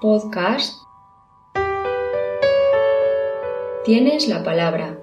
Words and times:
podcast 0.00 0.84
Tienes 3.84 4.28
la 4.28 4.42
palabra. 4.42 4.98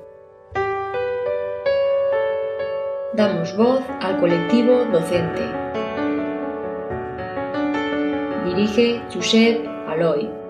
Damos 3.14 3.56
voz 3.56 3.83
al 4.01 4.19
colectivo 4.19 4.85
docente. 4.85 5.43
Dirige 8.45 9.04
Josep 9.13 9.67
Aloy. 9.88 10.40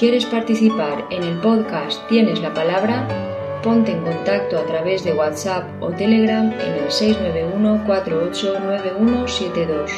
Quieres 0.00 0.24
participar 0.24 1.04
en 1.10 1.22
el 1.22 1.36
podcast 1.40 2.08
Tienes 2.08 2.40
la 2.40 2.54
palabra, 2.54 3.06
ponte 3.62 3.92
en 3.92 4.02
contacto 4.02 4.58
a 4.58 4.64
través 4.64 5.04
de 5.04 5.12
WhatsApp 5.12 5.68
o 5.82 5.90
Telegram 5.90 6.50
en 6.52 6.84
el 6.84 6.90
691 6.90 7.84
489172. 7.84 9.90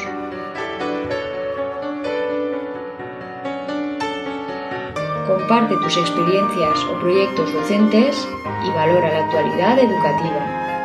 Comparte 5.25 5.77
tus 5.77 5.95
experiencias 5.95 6.83
o 6.83 6.99
proyectos 6.99 7.53
docentes 7.53 8.27
y 8.65 8.71
valora 8.71 9.09
la 9.09 9.23
actualidad 9.23 9.79
educativa. 9.79 10.82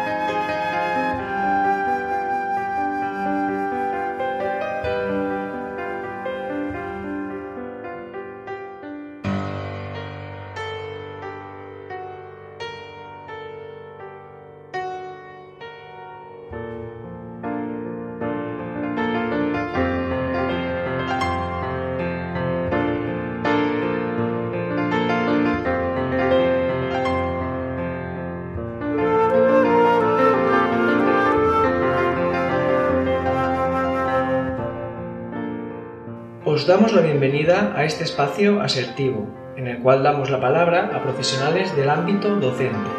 Damos 36.68 36.92
la 36.92 37.00
bienvenida 37.00 37.72
a 37.74 37.86
este 37.86 38.04
espacio 38.04 38.60
asertivo, 38.60 39.26
en 39.56 39.68
el 39.68 39.78
cual 39.78 40.02
damos 40.02 40.28
la 40.28 40.38
palabra 40.38 40.90
a 40.94 41.02
profesionales 41.02 41.74
del 41.74 41.88
ámbito 41.88 42.36
docente. 42.36 42.90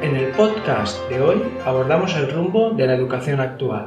En 0.00 0.14
el 0.14 0.28
podcast 0.28 0.96
de 1.10 1.20
hoy 1.20 1.42
abordamos 1.66 2.14
el 2.14 2.30
rumbo 2.30 2.70
de 2.70 2.86
la 2.86 2.94
educación 2.94 3.40
actual, 3.40 3.86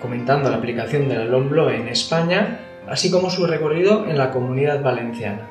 comentando 0.00 0.48
la 0.48 0.58
aplicación 0.58 1.08
de 1.08 1.16
la 1.16 1.24
LOMBLOE 1.24 1.74
en 1.74 1.88
España, 1.88 2.60
así 2.86 3.10
como 3.10 3.30
su 3.30 3.48
recorrido 3.48 4.06
en 4.06 4.16
la 4.16 4.30
comunidad 4.30 4.80
valenciana. 4.80 5.50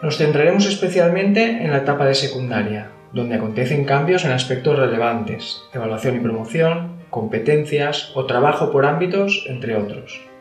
Nos 0.00 0.16
centraremos 0.16 0.64
especialmente 0.64 1.62
en 1.62 1.72
la 1.72 1.78
etapa 1.78 2.06
de 2.06 2.14
secundaria, 2.14 2.90
donde 3.12 3.34
acontecen 3.34 3.84
cambios 3.84 4.24
en 4.24 4.32
aspectos 4.32 4.78
relevantes, 4.78 5.64
evaluación 5.74 6.16
y 6.16 6.20
promoción, 6.20 7.02
competencias 7.10 8.12
o 8.14 8.24
trabajo 8.24 8.72
por 8.72 8.86
ámbitos, 8.86 9.44
entre 9.46 9.76
otros. 9.76 10.31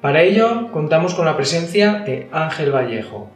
Para 0.00 0.22
ello 0.22 0.68
contamos 0.72 1.14
con 1.14 1.26
la 1.26 1.36
presencia 1.36 2.02
de 2.06 2.26
Ángel 2.32 2.74
Vallejo, 2.74 3.28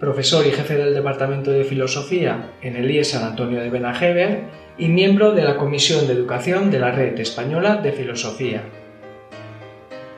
profesor 0.00 0.46
y 0.46 0.52
jefe 0.52 0.74
del 0.74 0.94
Departamento 0.94 1.50
de 1.50 1.64
Filosofía 1.64 2.52
en 2.62 2.76
el 2.76 2.90
IES 2.90 3.10
San 3.10 3.24
Antonio 3.24 3.60
de 3.60 3.68
Benajever 3.68 4.44
y 4.78 4.88
miembro 4.88 5.32
de 5.32 5.42
la 5.42 5.58
Comisión 5.58 6.06
de 6.06 6.14
Educación 6.14 6.70
de 6.70 6.78
la 6.78 6.92
Red 6.92 7.20
Española 7.20 7.76
de 7.76 7.92
Filosofía. 7.92 8.62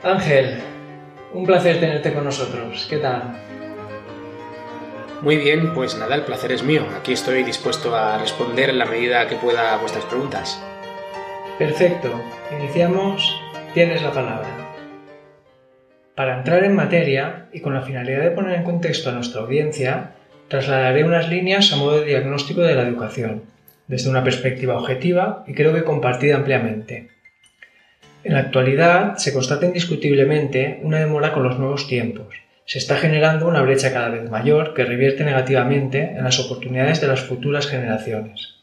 Ángel, 0.01 0.59
un 1.33 1.45
placer 1.45 1.81
tenerte 1.81 2.13
con 2.13 2.23
nosotros. 2.23 2.87
¿Qué 2.89 2.97
tal? 2.97 3.37
Muy 5.21 5.35
bien, 5.35 5.73
pues 5.73 5.97
nada, 5.97 6.15
el 6.15 6.23
placer 6.23 6.53
es 6.53 6.63
mío. 6.63 6.85
Aquí 6.97 7.11
estoy 7.11 7.43
dispuesto 7.43 7.93
a 7.93 8.17
responder 8.17 8.69
en 8.69 8.79
la 8.79 8.85
medida 8.85 9.27
que 9.27 9.35
pueda 9.35 9.73
a 9.73 9.77
vuestras 9.77 10.05
preguntas. 10.05 10.63
Perfecto. 11.59 12.09
Iniciamos. 12.57 13.37
Tienes 13.73 14.01
la 14.01 14.11
palabra. 14.11 14.60
Para 16.15 16.37
entrar 16.37 16.63
en 16.65 16.75
materia 16.75 17.47
y 17.53 17.61
con 17.61 17.73
la 17.73 17.83
finalidad 17.83 18.23
de 18.23 18.31
poner 18.31 18.55
en 18.55 18.63
contexto 18.63 19.09
a 19.09 19.13
nuestra 19.13 19.41
audiencia, 19.41 20.11
trasladaré 20.49 21.05
unas 21.05 21.29
líneas 21.29 21.71
a 21.71 21.77
modo 21.77 22.01
de 22.01 22.07
diagnóstico 22.07 22.61
de 22.61 22.75
la 22.75 22.83
educación, 22.83 23.43
desde 23.87 24.09
una 24.09 24.23
perspectiva 24.23 24.77
objetiva 24.77 25.45
y 25.47 25.53
creo 25.53 25.73
que 25.73 25.85
compartida 25.85 26.35
ampliamente. 26.35 27.09
En 28.23 28.33
la 28.33 28.39
actualidad 28.39 29.15
se 29.15 29.33
constata 29.33 29.65
indiscutiblemente 29.65 30.79
una 30.83 30.99
demora 30.99 31.31
con 31.33 31.43
los 31.43 31.57
nuevos 31.57 31.87
tiempos. 31.87 32.35
Se 32.65 32.77
está 32.77 32.97
generando 32.97 33.47
una 33.47 33.61
brecha 33.61 33.93
cada 33.93 34.09
vez 34.09 34.29
mayor 34.29 34.73
que 34.73 34.83
revierte 34.83 35.23
negativamente 35.23 36.11
en 36.15 36.23
las 36.23 36.39
oportunidades 36.39 37.01
de 37.01 37.07
las 37.07 37.21
futuras 37.21 37.67
generaciones. 37.67 38.55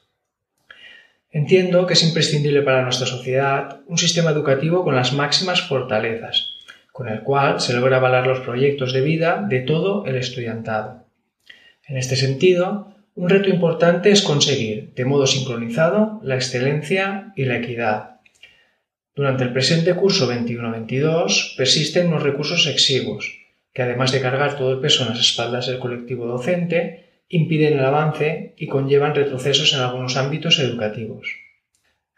Entiendo 1.30 1.86
que 1.86 1.94
es 1.94 2.02
imprescindible 2.02 2.62
para 2.62 2.82
nuestra 2.82 3.06
sociedad 3.06 3.80
un 3.86 3.98
sistema 3.98 4.30
educativo 4.30 4.84
con 4.84 4.94
las 4.94 5.12
máximas 5.12 5.62
fortalezas, 5.62 6.57
con 6.98 7.08
el 7.08 7.22
cual 7.22 7.60
se 7.60 7.74
logra 7.74 7.98
avalar 7.98 8.26
los 8.26 8.40
proyectos 8.40 8.92
de 8.92 9.02
vida 9.02 9.46
de 9.48 9.60
todo 9.60 10.04
el 10.04 10.16
estudiantado. 10.16 11.04
En 11.86 11.96
este 11.96 12.16
sentido, 12.16 12.92
un 13.14 13.28
reto 13.28 13.48
importante 13.50 14.10
es 14.10 14.20
conseguir, 14.20 14.94
de 14.96 15.04
modo 15.04 15.24
sincronizado, 15.28 16.18
la 16.24 16.34
excelencia 16.34 17.32
y 17.36 17.44
la 17.44 17.58
equidad. 17.58 18.16
Durante 19.14 19.44
el 19.44 19.52
presente 19.52 19.94
curso 19.94 20.28
21-22 20.28 21.54
persisten 21.56 22.08
unos 22.08 22.24
recursos 22.24 22.66
exiguos, 22.66 23.32
que 23.72 23.82
además 23.82 24.10
de 24.10 24.20
cargar 24.20 24.56
todo 24.56 24.72
el 24.72 24.80
peso 24.80 25.04
en 25.04 25.10
las 25.10 25.20
espaldas 25.20 25.68
del 25.68 25.78
colectivo 25.78 26.26
docente, 26.26 27.20
impiden 27.28 27.78
el 27.78 27.84
avance 27.84 28.54
y 28.56 28.66
conllevan 28.66 29.14
retrocesos 29.14 29.72
en 29.72 29.82
algunos 29.82 30.16
ámbitos 30.16 30.58
educativos. 30.58 31.28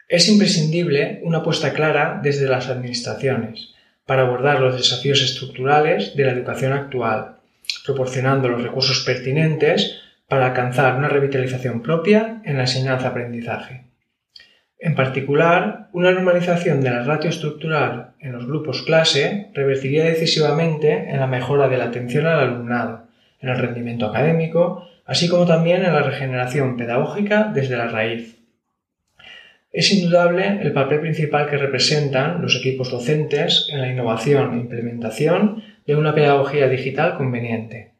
Es 0.09 0.27
imprescindible 0.27 1.19
una 1.21 1.37
apuesta 1.37 1.71
clara 1.71 2.19
desde 2.23 2.47
las 2.47 2.67
administraciones, 2.67 3.75
para 4.11 4.23
abordar 4.23 4.59
los 4.59 4.75
desafíos 4.75 5.21
estructurales 5.21 6.17
de 6.17 6.25
la 6.25 6.33
educación 6.33 6.73
actual, 6.73 7.37
proporcionando 7.85 8.49
los 8.49 8.61
recursos 8.61 9.05
pertinentes 9.05 10.01
para 10.27 10.47
alcanzar 10.47 10.97
una 10.97 11.07
revitalización 11.07 11.81
propia 11.81 12.41
en 12.43 12.57
la 12.57 12.63
enseñanza-aprendizaje. 12.63 13.85
En 14.79 14.95
particular, 14.95 15.87
una 15.93 16.11
normalización 16.11 16.81
de 16.81 16.89
la 16.89 17.03
ratio 17.03 17.29
estructural 17.29 18.11
en 18.19 18.33
los 18.33 18.45
grupos 18.45 18.81
clase 18.81 19.49
revertiría 19.53 20.03
decisivamente 20.03 21.09
en 21.09 21.17
la 21.17 21.27
mejora 21.27 21.69
de 21.69 21.77
la 21.77 21.85
atención 21.85 22.27
al 22.27 22.39
alumnado, 22.39 23.07
en 23.39 23.47
el 23.47 23.59
rendimiento 23.59 24.07
académico, 24.07 24.89
así 25.05 25.29
como 25.29 25.45
también 25.45 25.85
en 25.85 25.93
la 25.93 26.03
regeneración 26.03 26.75
pedagógica 26.75 27.49
desde 27.53 27.77
la 27.77 27.87
raíz. 27.87 28.40
Es 29.71 29.91
indudable 29.93 30.59
el 30.61 30.73
papel 30.73 30.99
principal 30.99 31.49
que 31.49 31.57
representan 31.57 32.41
los 32.41 32.57
equipos 32.57 32.91
docentes 32.91 33.69
en 33.71 33.79
la 33.79 33.87
innovación 33.87 34.53
e 34.53 34.57
implementación 34.57 35.63
de 35.85 35.95
una 35.95 36.13
pedagogía 36.13 36.67
digital 36.67 37.15
conveniente. 37.15 37.91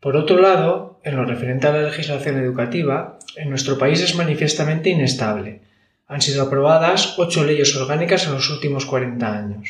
Por 0.00 0.16
otro 0.16 0.40
lado, 0.40 1.00
en 1.04 1.16
lo 1.16 1.24
referente 1.24 1.68
a 1.68 1.72
la 1.72 1.82
legislación 1.82 2.38
educativa, 2.38 3.18
en 3.36 3.48
nuestro 3.48 3.78
país 3.78 4.02
es 4.02 4.16
manifiestamente 4.16 4.90
inestable. 4.90 5.60
Han 6.08 6.20
sido 6.20 6.42
aprobadas 6.42 7.16
ocho 7.18 7.44
leyes 7.44 7.76
orgánicas 7.76 8.26
en 8.26 8.34
los 8.34 8.50
últimos 8.50 8.86
40 8.86 9.38
años. 9.38 9.68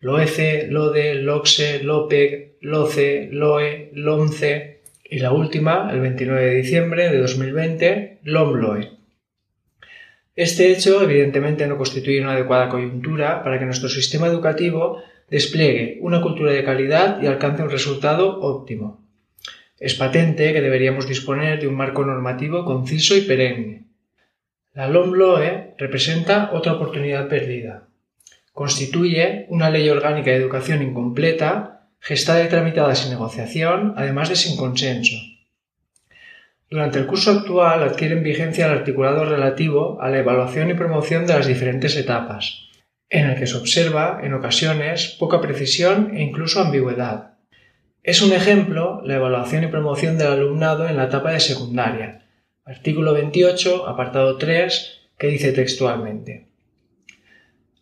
LOECE, 0.00 0.66
LODE, 0.68 1.14
LOCSE, 1.14 1.84
LOPEG, 1.84 2.56
LOCE, 2.62 3.28
LOE, 3.30 3.90
LOMCE 3.94 4.80
y 5.04 5.18
la 5.18 5.32
última, 5.32 5.90
el 5.92 6.00
29 6.00 6.44
de 6.44 6.54
diciembre 6.54 7.10
de 7.10 7.18
2020, 7.18 8.18
LOMLOE. 8.24 8.99
Este 10.36 10.70
hecho 10.70 11.02
evidentemente 11.02 11.66
no 11.66 11.76
constituye 11.76 12.20
una 12.20 12.32
adecuada 12.32 12.68
coyuntura 12.68 13.42
para 13.42 13.58
que 13.58 13.64
nuestro 13.64 13.88
sistema 13.88 14.28
educativo 14.28 15.02
despliegue 15.28 15.98
una 16.02 16.20
cultura 16.20 16.52
de 16.52 16.62
calidad 16.62 17.20
y 17.20 17.26
alcance 17.26 17.62
un 17.62 17.70
resultado 17.70 18.40
óptimo. 18.40 19.04
Es 19.78 19.94
patente 19.94 20.52
que 20.52 20.60
deberíamos 20.60 21.08
disponer 21.08 21.58
de 21.58 21.66
un 21.66 21.74
marco 21.74 22.04
normativo 22.04 22.64
conciso 22.64 23.16
y 23.16 23.22
perenne. 23.22 23.84
La 24.72 24.88
LOMLOE 24.88 25.74
representa 25.78 26.50
otra 26.52 26.74
oportunidad 26.74 27.28
perdida. 27.28 27.88
Constituye 28.52 29.46
una 29.48 29.70
ley 29.70 29.88
orgánica 29.88 30.30
de 30.30 30.36
educación 30.36 30.82
incompleta, 30.82 31.88
gestada 31.98 32.44
y 32.44 32.48
tramitada 32.48 32.94
sin 32.94 33.10
negociación, 33.10 33.94
además 33.96 34.28
de 34.28 34.36
sin 34.36 34.56
consenso 34.56 35.16
durante 36.70 37.00
el 37.00 37.06
curso 37.06 37.32
actual 37.32 37.82
adquieren 37.82 38.22
vigencia 38.22 38.66
el 38.66 38.72
articulado 38.72 39.24
relativo 39.24 40.00
a 40.00 40.08
la 40.08 40.20
evaluación 40.20 40.70
y 40.70 40.74
promoción 40.74 41.26
de 41.26 41.34
las 41.34 41.48
diferentes 41.48 41.96
etapas, 41.96 42.68
en 43.08 43.28
el 43.28 43.36
que 43.36 43.48
se 43.48 43.56
observa, 43.56 44.20
en 44.22 44.34
ocasiones, 44.34 45.16
poca 45.18 45.40
precisión 45.40 46.12
e 46.14 46.22
incluso 46.22 46.60
ambigüedad. 46.60 47.32
Es 48.04 48.22
un 48.22 48.32
ejemplo 48.32 49.02
la 49.04 49.16
evaluación 49.16 49.64
y 49.64 49.66
promoción 49.66 50.16
del 50.16 50.28
alumnado 50.28 50.88
en 50.88 50.96
la 50.96 51.06
etapa 51.06 51.32
de 51.32 51.40
secundaria. 51.40 52.22
Artículo 52.64 53.14
28, 53.14 53.88
apartado 53.88 54.38
3, 54.38 55.00
que 55.18 55.26
dice 55.26 55.50
textualmente. 55.52 56.46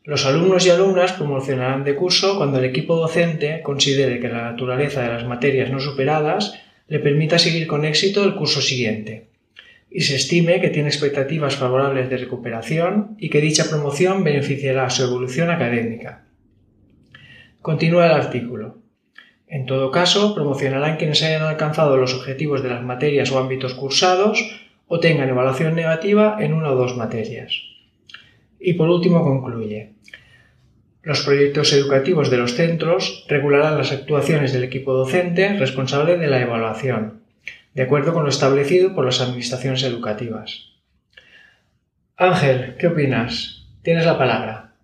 Los 0.02 0.24
alumnos 0.24 0.64
y 0.64 0.70
alumnas 0.70 1.12
promocionarán 1.12 1.84
de 1.84 1.94
curso 1.94 2.38
cuando 2.38 2.58
el 2.58 2.64
equipo 2.64 2.96
docente 2.96 3.60
considere 3.62 4.18
que 4.18 4.30
la 4.30 4.50
naturaleza 4.50 5.02
de 5.02 5.08
las 5.08 5.26
materias 5.26 5.70
no 5.70 5.78
superadas 5.78 6.58
le 6.88 6.98
permita 6.98 7.38
seguir 7.38 7.66
con 7.66 7.84
éxito 7.84 8.24
el 8.24 8.34
curso 8.34 8.60
siguiente 8.60 9.28
y 9.90 10.02
se 10.02 10.16
estime 10.16 10.60
que 10.60 10.68
tiene 10.68 10.88
expectativas 10.88 11.56
favorables 11.56 12.10
de 12.10 12.18
recuperación 12.18 13.16
y 13.18 13.30
que 13.30 13.40
dicha 13.40 13.68
promoción 13.68 14.22
beneficiará 14.22 14.90
su 14.90 15.04
evolución 15.04 15.50
académica. 15.50 16.24
Continúa 17.62 18.06
el 18.06 18.12
artículo. 18.12 18.78
En 19.46 19.64
todo 19.64 19.90
caso, 19.90 20.34
promocionarán 20.34 20.98
quienes 20.98 21.22
hayan 21.22 21.42
alcanzado 21.42 21.96
los 21.96 22.14
objetivos 22.14 22.62
de 22.62 22.68
las 22.68 22.82
materias 22.82 23.32
o 23.32 23.38
ámbitos 23.38 23.74
cursados 23.74 24.44
o 24.86 25.00
tengan 25.00 25.28
evaluación 25.28 25.74
negativa 25.74 26.36
en 26.40 26.52
una 26.52 26.70
o 26.70 26.76
dos 26.76 26.96
materias. 26.96 27.52
Y 28.60 28.74
por 28.74 28.90
último 28.90 29.24
concluye. 29.24 29.92
Los 31.02 31.22
proyectos 31.22 31.72
educativos 31.72 32.30
de 32.30 32.38
los 32.38 32.54
centros 32.54 33.24
regularán 33.28 33.78
las 33.78 33.92
actuaciones 33.92 34.52
del 34.52 34.64
equipo 34.64 34.94
docente 34.94 35.56
responsable 35.58 36.16
de 36.16 36.26
la 36.26 36.40
evaluación, 36.40 37.22
de 37.74 37.82
acuerdo 37.82 38.12
con 38.12 38.24
lo 38.24 38.30
establecido 38.30 38.94
por 38.94 39.04
las 39.04 39.20
administraciones 39.20 39.84
educativas. 39.84 40.72
Ángel, 42.16 42.74
¿qué 42.78 42.88
opinas? 42.88 43.66
Tienes 43.82 44.04
la 44.04 44.18
palabra. 44.18 44.74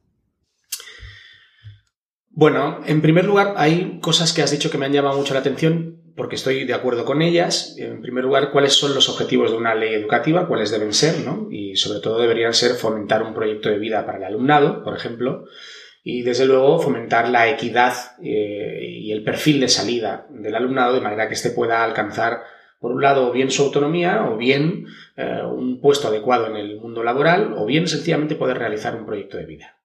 Bueno, 2.30 2.80
en 2.86 3.02
primer 3.02 3.24
lugar, 3.24 3.54
hay 3.56 3.98
cosas 4.00 4.32
que 4.32 4.42
has 4.42 4.50
dicho 4.50 4.70
que 4.70 4.78
me 4.78 4.86
han 4.86 4.92
llamado 4.92 5.18
mucho 5.18 5.34
la 5.34 5.40
atención 5.40 6.00
porque 6.16 6.36
estoy 6.36 6.64
de 6.64 6.74
acuerdo 6.74 7.04
con 7.04 7.22
ellas. 7.22 7.74
En 7.78 8.00
primer 8.02 8.24
lugar, 8.24 8.50
cuáles 8.52 8.74
son 8.74 8.94
los 8.94 9.08
objetivos 9.08 9.50
de 9.50 9.56
una 9.56 9.74
ley 9.74 9.94
educativa, 9.94 10.46
cuáles 10.46 10.70
deben 10.70 10.92
ser, 10.92 11.24
¿no? 11.24 11.48
Y 11.50 11.76
sobre 11.76 12.00
todo 12.00 12.20
deberían 12.20 12.54
ser 12.54 12.76
fomentar 12.76 13.22
un 13.22 13.34
proyecto 13.34 13.68
de 13.68 13.78
vida 13.78 14.06
para 14.06 14.18
el 14.18 14.24
alumnado, 14.24 14.84
por 14.84 14.96
ejemplo, 14.96 15.46
y 16.06 16.20
desde 16.20 16.44
luego 16.44 16.78
fomentar 16.78 17.30
la 17.30 17.48
equidad 17.48 17.94
eh, 18.22 18.78
y 19.00 19.10
el 19.10 19.24
perfil 19.24 19.58
de 19.60 19.68
salida 19.68 20.26
del 20.28 20.54
alumnado 20.54 20.92
de 20.92 21.00
manera 21.00 21.28
que 21.28 21.34
éste 21.34 21.48
pueda 21.48 21.82
alcanzar 21.82 22.42
por 22.78 22.92
un 22.92 23.00
lado 23.00 23.32
bien 23.32 23.50
su 23.50 23.62
autonomía 23.62 24.26
o 24.28 24.36
bien 24.36 24.84
eh, 25.16 25.40
un 25.50 25.80
puesto 25.80 26.08
adecuado 26.08 26.46
en 26.46 26.56
el 26.56 26.78
mundo 26.78 27.02
laboral 27.02 27.54
o 27.56 27.64
bien 27.64 27.88
sencillamente 27.88 28.34
poder 28.34 28.58
realizar 28.58 28.94
un 28.94 29.06
proyecto 29.06 29.38
de 29.38 29.46
vida. 29.46 29.78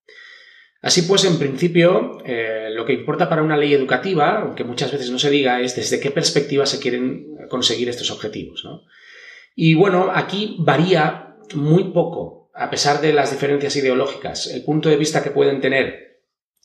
Así 0.81 1.03
pues, 1.03 1.23
en 1.23 1.39
principio, 1.39 2.17
eh, 2.25 2.69
lo 2.71 2.85
que 2.85 2.93
importa 2.93 3.29
para 3.29 3.43
una 3.43 3.57
ley 3.57 3.73
educativa, 3.73 4.39
aunque 4.41 4.65
muchas 4.65 4.91
veces 4.91 5.11
no 5.11 5.19
se 5.19 5.29
diga, 5.29 5.61
es 5.61 5.77
desde 5.77 6.01
qué 6.01 6.11
perspectiva 6.11 6.65
se 6.65 6.79
quieren 6.79 7.47
conseguir 7.49 7.87
estos 7.87 8.11
objetivos. 8.11 8.65
Y 9.55 9.75
bueno, 9.75 10.09
aquí 10.13 10.57
varía 10.59 11.35
muy 11.53 11.91
poco, 11.91 12.49
a 12.53 12.69
pesar 12.69 13.01
de 13.01 13.13
las 13.13 13.31
diferencias 13.31 13.75
ideológicas, 13.75 14.47
el 14.47 14.63
punto 14.63 14.89
de 14.89 14.97
vista 14.97 15.21
que 15.21 15.31
pueden 15.31 15.59
tener 15.59 16.08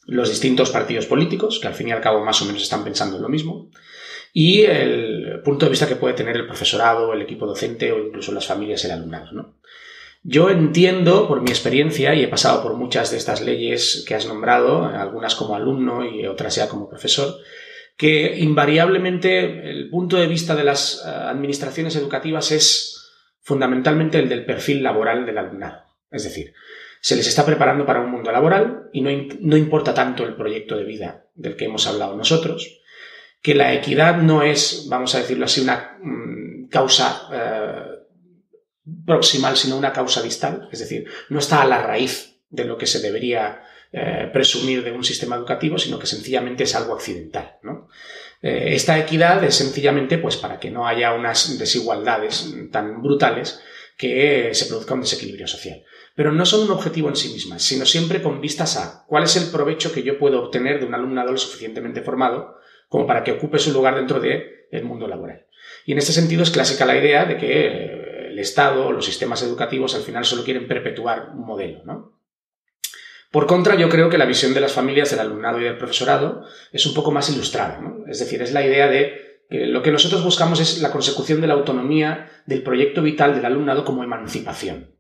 los 0.07 0.29
distintos 0.29 0.71
partidos 0.71 1.07
políticos, 1.07 1.59
que 1.61 1.69
al 1.69 1.75
fin 1.75 1.89
y 1.89 1.93
al 1.93 2.01
cabo 2.01 2.25
más 2.25 2.41
o 2.43 2.45
menos 2.45 2.63
están 2.63 2.85
pensando 2.85 3.17
en 3.17 3.23
lo 3.23 3.29
mismo, 3.29 3.71
y 4.33 4.63
el 4.63 5.41
punto 5.45 5.67
de 5.67 5.71
vista 5.71 5.87
que 5.87 5.97
puede 5.97 6.15
tener 6.15 6.37
el 6.37 6.47
profesorado, 6.47 7.13
el 7.13 7.23
equipo 7.23 7.47
docente 7.47 7.93
o 7.93 8.05
incluso 8.05 8.33
las 8.33 8.47
familias 8.47 8.83
y 8.83 8.87
el 8.87 8.93
alumnado. 8.93 9.55
Yo 10.25 10.51
entiendo, 10.51 11.29
por 11.29 11.43
mi 11.43 11.51
experiencia, 11.51 12.15
y 12.15 12.23
he 12.23 12.29
pasado 12.29 12.63
por 12.63 12.75
muchas 12.75 13.11
de 13.11 13.19
estas 13.19 13.43
leyes 13.43 14.05
que 14.09 14.15
has 14.15 14.27
nombrado, 14.27 14.87
algunas 14.87 15.35
como 15.35 15.55
alumno 15.55 16.05
y 16.05 16.27
otras 16.27 16.57
ya 16.57 16.69
como 16.69 16.89
profesor, 16.89 17.37
que 17.97 18.39
invariablemente 18.39 19.71
el 19.71 19.89
punto 19.91 20.17
de 20.17 20.27
vista 20.27 20.57
de 20.57 20.65
las 20.65 21.05
eh, 21.05 21.09
administraciones 21.09 21.95
educativas 21.95 22.51
es 22.51 23.13
fundamentalmente 23.41 24.19
el 24.19 24.29
del 24.29 24.45
perfil 24.45 24.83
laboral 24.83 25.27
del 25.27 25.39
alumnado. 25.39 25.85
Es 26.11 26.25
decir, 26.25 26.55
se 27.05 27.17
les 27.17 27.27
está 27.27 27.45
preparando 27.45 27.85
para 27.85 28.01
un 28.01 28.11
mundo 28.11 28.33
laboral 28.33 28.89
y 28.91 29.03
no, 29.03 29.57
importa 29.59 29.93
tanto 29.93 30.25
el 30.25 30.37
proyecto 30.37 30.75
de 30.75 30.85
vida 30.85 31.27
del 31.35 31.55
que 31.55 31.67
hemos 31.67 31.87
hablado 31.87 32.17
nosotros, 32.17 32.81
que 33.43 33.55
la 33.55 33.75
equidad 33.75 34.23
no 34.23 34.43
es, 34.43 34.87
vamos 34.89 35.15
a 35.15 35.19
decirlo 35.19 35.45
así, 35.45 35.61
una 35.61 35.99
mm, 36.01 36.69
causa 36.71 37.29
eh, 37.31 37.83
proximal, 39.05 39.55
sino 39.55 39.77
una 39.77 39.93
causa 39.93 40.23
distal, 40.23 40.67
es 40.73 40.79
decir, 40.79 41.05
no 41.29 41.41
está 41.41 41.61
a 41.61 41.67
la 41.67 41.83
raíz 41.83 42.39
de 42.49 42.65
lo 42.65 42.79
que 42.79 42.87
se 42.87 43.01
debería 43.01 43.61
eh, 43.93 44.31
presumir 44.33 44.83
de 44.83 44.93
un 44.93 45.05
sistema 45.05 45.37
educativo, 45.37 45.77
sino 45.77 45.99
que 45.99 46.07
sencillamente 46.07 46.65
es 46.65 46.75
algo 46.75 46.95
accidental. 46.95 47.59
Eh, 48.41 48.71
esta 48.73 48.99
equidad 48.99 49.45
es 49.45 49.57
sencillamente 49.57 50.17
pues, 50.17 50.39
para 50.39 50.59
que 50.59 50.71
no 50.71 50.87
haya 50.87 51.13
unas 51.13 51.59
desigualdades 51.59 52.51
tan 52.73 53.03
brutales 53.03 53.61
que 53.99 54.55
se 54.55 54.65
produzca 54.65 54.95
un 54.95 55.03
desequilibrio 55.03 55.47
social 55.47 55.85
pero 56.15 56.33
no 56.33 56.47
son 56.47 56.63
un 56.63 56.71
objetivo 56.71 57.09
en 57.09 57.17
sí 57.17 57.33
mismas, 57.33 57.63
sino 57.63 57.85
siempre 57.85 58.23
con 58.23 58.41
vistas 58.41 58.77
a 58.77 59.05
cuál 59.07 59.25
es 59.25 59.37
el 59.37 59.51
provecho 59.51 59.93
que 59.93 60.03
yo 60.03 60.19
puedo 60.19 60.43
obtener 60.43 60.79
de 60.79 60.87
un 60.87 60.95
alumnado 60.95 61.33
lo 61.33 61.39
suficientemente 61.39 62.03
formado 62.03 62.57
como 62.89 63.07
para 63.07 63.25
que 63.25 63.33
ocupe 63.33 63.59
su 63.59 63.73
lugar 63.73 63.97
dentro 63.97 64.21
del 64.21 64.85
mundo 64.85 65.09
laboral. 65.09 65.47
Y 65.85 65.93
en 65.93 65.99
este 65.99 66.13
sentido 66.13 66.43
es 66.43 66.51
clásica 66.51 66.87
la 66.87 66.97
idea 66.97 67.25
de 67.25 67.37
que 67.37 67.67
eh, 67.67 68.29
el 68.31 68.39
Estado 68.39 68.87
o 68.87 68.93
los 68.93 69.05
sistemas 69.05 69.43
educativos 69.43 69.95
al 69.95 70.03
final 70.03 70.25
solo 70.25 70.45
quieren 70.45 70.69
perpetuar 70.69 71.31
un 71.35 71.47
modelo, 71.47 71.83
¿no? 71.85 72.15
Por 73.33 73.47
contra, 73.47 73.75
yo 73.75 73.89
creo 73.89 74.09
que 74.09 74.19
la 74.19 74.27
visión 74.27 74.55
de 74.55 74.61
las 74.61 74.73
familias, 74.73 75.11
del 75.11 75.19
alumnado 75.19 75.61
y 75.61 75.65
del 75.65 75.77
profesorado 75.77 76.45
es 76.71 76.87
un 76.87 76.95
poco 76.95 77.11
más 77.11 77.29
ilustrada, 77.31 77.81
¿no? 77.81 78.07
Es 78.07 78.21
decir, 78.21 78.41
es 78.41 78.53
la 78.53 78.65
idea 78.65 78.87
de 78.87 79.41
que 79.51 79.67
lo 79.67 79.83
que 79.83 79.91
nosotros 79.91 80.23
buscamos 80.23 80.61
es 80.61 80.81
la 80.81 80.93
consecución 80.93 81.41
de 81.41 81.49
la 81.49 81.55
autonomía 81.55 82.31
del 82.47 82.63
proyecto 82.63 83.03
vital 83.03 83.35
del 83.35 83.45
alumnado 83.45 83.85
como 83.85 84.05
emancipación 84.05 84.94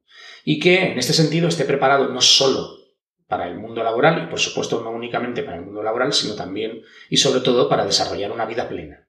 y 0.44 0.60
que 0.60 0.92
en 0.92 0.98
este 0.98 1.12
sentido 1.12 1.48
esté 1.48 1.64
preparado 1.64 2.08
no 2.08 2.20
solo 2.20 2.78
para 3.26 3.48
el 3.48 3.56
mundo 3.56 3.82
laboral 3.82 4.24
y 4.24 4.30
por 4.30 4.38
supuesto 4.38 4.82
no 4.82 4.90
únicamente 4.90 5.42
para 5.42 5.56
el 5.56 5.64
mundo 5.64 5.82
laboral, 5.82 6.12
sino 6.12 6.34
también 6.34 6.82
y 7.08 7.16
sobre 7.16 7.40
todo 7.40 7.68
para 7.68 7.86
desarrollar 7.86 8.30
una 8.30 8.44
vida 8.44 8.68
plena. 8.68 9.08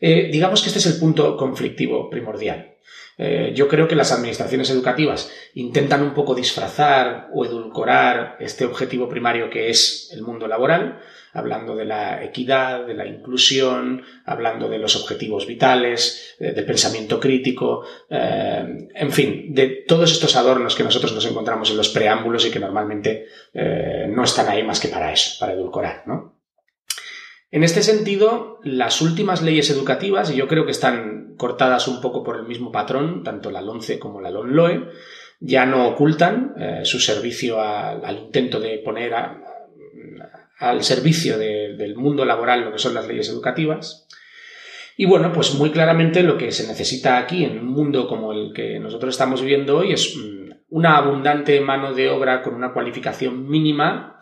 Eh, 0.00 0.30
digamos 0.32 0.62
que 0.62 0.68
este 0.68 0.78
es 0.78 0.86
el 0.86 0.98
punto 0.98 1.36
conflictivo 1.36 2.10
primordial. 2.10 2.71
Eh, 3.18 3.52
yo 3.54 3.68
creo 3.68 3.88
que 3.88 3.96
las 3.96 4.12
administraciones 4.12 4.70
educativas 4.70 5.30
intentan 5.54 6.02
un 6.02 6.14
poco 6.14 6.34
disfrazar 6.34 7.28
o 7.34 7.44
edulcorar 7.44 8.36
este 8.40 8.64
objetivo 8.64 9.08
primario 9.08 9.50
que 9.50 9.70
es 9.70 10.10
el 10.12 10.22
mundo 10.22 10.46
laboral, 10.48 11.00
hablando 11.32 11.74
de 11.74 11.84
la 11.84 12.22
equidad, 12.22 12.86
de 12.86 12.94
la 12.94 13.06
inclusión, 13.06 14.02
hablando 14.24 14.68
de 14.68 14.78
los 14.78 14.96
objetivos 14.96 15.46
vitales, 15.46 16.36
eh, 16.38 16.52
del 16.52 16.66
pensamiento 16.66 17.18
crítico, 17.18 17.84
eh, 18.10 18.88
en 18.94 19.12
fin, 19.12 19.54
de 19.54 19.84
todos 19.88 20.12
estos 20.12 20.36
adornos 20.36 20.74
que 20.74 20.84
nosotros 20.84 21.12
nos 21.12 21.24
encontramos 21.24 21.70
en 21.70 21.78
los 21.78 21.88
preámbulos 21.88 22.46
y 22.46 22.50
que 22.50 22.60
normalmente 22.60 23.26
eh, 23.54 24.06
no 24.08 24.24
están 24.24 24.48
ahí 24.48 24.62
más 24.62 24.78
que 24.78 24.88
para 24.88 25.12
eso, 25.12 25.36
para 25.40 25.54
edulcorar, 25.54 26.02
¿no? 26.06 26.38
En 27.50 27.64
este 27.64 27.82
sentido, 27.82 28.60
las 28.62 29.02
últimas 29.02 29.42
leyes 29.42 29.68
educativas, 29.68 30.30
y 30.30 30.36
yo 30.36 30.48
creo 30.48 30.64
que 30.64 30.70
están 30.70 31.21
cortadas 31.42 31.88
un 31.88 32.00
poco 32.00 32.22
por 32.22 32.36
el 32.36 32.44
mismo 32.44 32.70
patrón, 32.70 33.24
tanto 33.24 33.50
la 33.50 33.60
LONCE 33.60 33.98
como 33.98 34.20
la 34.20 34.30
LONLOE, 34.30 34.90
ya 35.40 35.66
no 35.66 35.88
ocultan 35.88 36.54
su 36.84 37.00
servicio 37.00 37.60
al 37.60 38.16
intento 38.16 38.60
de 38.60 38.78
poner 38.78 39.12
al 40.60 40.84
servicio 40.84 41.36
del 41.36 41.96
mundo 41.96 42.24
laboral 42.24 42.60
lo 42.60 42.70
que 42.70 42.78
son 42.78 42.94
las 42.94 43.08
leyes 43.08 43.28
educativas. 43.28 44.06
Y 44.96 45.06
bueno, 45.06 45.32
pues 45.32 45.54
muy 45.54 45.70
claramente 45.70 46.22
lo 46.22 46.38
que 46.38 46.52
se 46.52 46.68
necesita 46.68 47.18
aquí 47.18 47.44
en 47.44 47.58
un 47.58 47.66
mundo 47.66 48.06
como 48.06 48.32
el 48.32 48.52
que 48.54 48.78
nosotros 48.78 49.14
estamos 49.14 49.40
viviendo 49.40 49.78
hoy 49.78 49.92
es 49.92 50.16
mm, 50.16 50.50
una 50.68 50.96
abundante 50.96 51.60
mano 51.60 51.92
de 51.92 52.08
obra 52.08 52.40
con 52.40 52.54
una 52.54 52.72
cualificación 52.72 53.48
mínima 53.48 54.20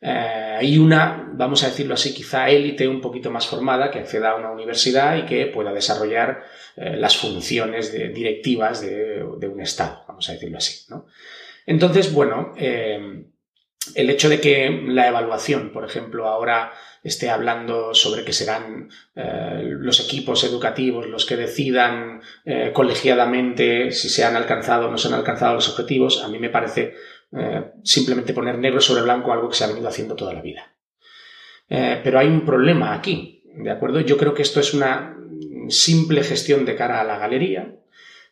eh, 0.00 0.58
y 0.62 0.78
una, 0.78 1.30
vamos 1.32 1.62
a 1.64 1.68
decirlo 1.68 1.94
así, 1.94 2.12
quizá 2.12 2.48
élite 2.50 2.86
un 2.86 3.00
poquito 3.00 3.30
más 3.30 3.46
formada 3.46 3.90
que 3.90 4.00
acceda 4.00 4.30
a 4.30 4.36
una 4.36 4.50
universidad 4.50 5.16
y 5.16 5.24
que 5.24 5.46
pueda 5.46 5.72
desarrollar 5.72 6.44
eh, 6.76 6.96
las 6.96 7.16
funciones 7.16 7.92
directivas 7.92 8.80
de, 8.82 9.24
un 9.24 9.60
Estado, 9.60 10.04
vamos 10.06 10.28
a 10.28 10.32
decirlo 10.32 10.58
así. 10.58 10.86
Entonces, 11.64 12.12
bueno, 12.12 12.52
eh, 12.56 13.24
el 13.94 14.10
hecho 14.10 14.28
de 14.28 14.40
que 14.40 14.82
la 14.86 15.08
evaluación, 15.08 15.72
por 15.72 15.84
ejemplo, 15.84 16.26
ahora 16.26 16.72
esté 17.02 17.30
hablando 17.30 17.94
sobre 17.94 18.24
que 18.24 18.32
serán 18.32 18.90
eh, 19.14 19.62
los 19.62 20.00
equipos 20.00 20.42
educativos 20.44 21.06
los 21.06 21.24
que 21.24 21.36
decidan 21.36 22.20
colegiadamente 22.72 23.92
si 23.92 24.08
se 24.08 24.24
han 24.24 24.36
alcanzado 24.36 24.88
o 24.88 24.90
no 24.90 24.98
se 24.98 25.08
han 25.08 25.14
alcanzado 25.14 25.54
los 25.54 25.68
objetivos, 25.68 26.22
a 26.22 26.28
mí 26.28 26.38
me 26.38 26.50
parece 26.50 26.94
eh, 27.32 27.72
simplemente 27.82 28.32
poner 28.32 28.58
negro 28.58 28.80
sobre 28.80 29.02
blanco 29.02 29.32
algo 29.32 29.48
que 29.48 29.56
se 29.56 29.64
ha 29.64 29.68
venido 29.68 29.88
haciendo 29.88 30.14
toda 30.14 30.32
la 30.32 30.42
vida. 30.42 30.74
pero 31.68 32.18
hay 32.18 32.28
un 32.28 32.44
problema 32.44 32.94
aquí, 32.94 33.42
¿de 33.56 33.70
acuerdo? 33.70 34.00
Yo 34.00 34.16
creo 34.16 34.34
que 34.34 34.42
esto 34.42 34.60
es 34.60 34.72
una 34.72 35.16
simple 35.68 36.22
gestión 36.22 36.64
de 36.64 36.76
cara 36.76 37.00
a 37.00 37.04
la 37.04 37.18
galería, 37.18 37.76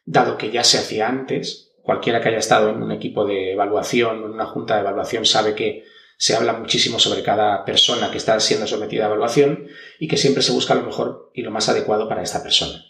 dado 0.04 0.36
que 0.38 0.50
ya 0.50 0.62
se 0.64 0.78
hacía 0.78 1.08
antes, 1.08 1.72
cualquiera 1.82 2.20
que 2.20 2.28
haya 2.28 2.38
estado 2.38 2.70
en 2.70 2.82
un 2.82 2.92
equipo 2.92 3.26
de 3.26 3.52
evaluación, 3.52 4.18
en 4.18 4.30
una 4.30 4.46
junta 4.46 4.74
de 4.74 4.80
evaluación, 4.80 5.24
sabe 5.24 5.54
que 5.54 5.84
se 6.16 6.34
habla 6.34 6.54
muchísimo 6.54 6.98
sobre 6.98 7.22
cada 7.22 7.64
persona 7.64 8.10
que 8.10 8.18
está 8.18 8.38
siendo 8.40 8.66
sometida 8.66 9.04
a 9.04 9.06
evaluación 9.08 9.66
y 9.98 10.08
que 10.08 10.16
siempre 10.16 10.42
se 10.42 10.52
busca 10.52 10.74
lo 10.74 10.82
mejor 10.82 11.30
y 11.34 11.42
lo 11.42 11.50
más 11.50 11.68
adecuado 11.68 12.08
para 12.08 12.22
esta 12.22 12.42
persona. 12.42 12.84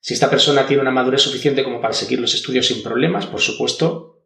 Si 0.00 0.14
esta 0.14 0.30
persona 0.30 0.66
tiene 0.66 0.82
una 0.82 0.90
madurez 0.90 1.22
suficiente 1.22 1.62
como 1.62 1.80
para 1.80 1.92
seguir 1.92 2.20
los 2.20 2.34
estudios 2.34 2.66
sin 2.66 2.82
problemas, 2.82 3.26
por 3.26 3.40
supuesto, 3.40 4.19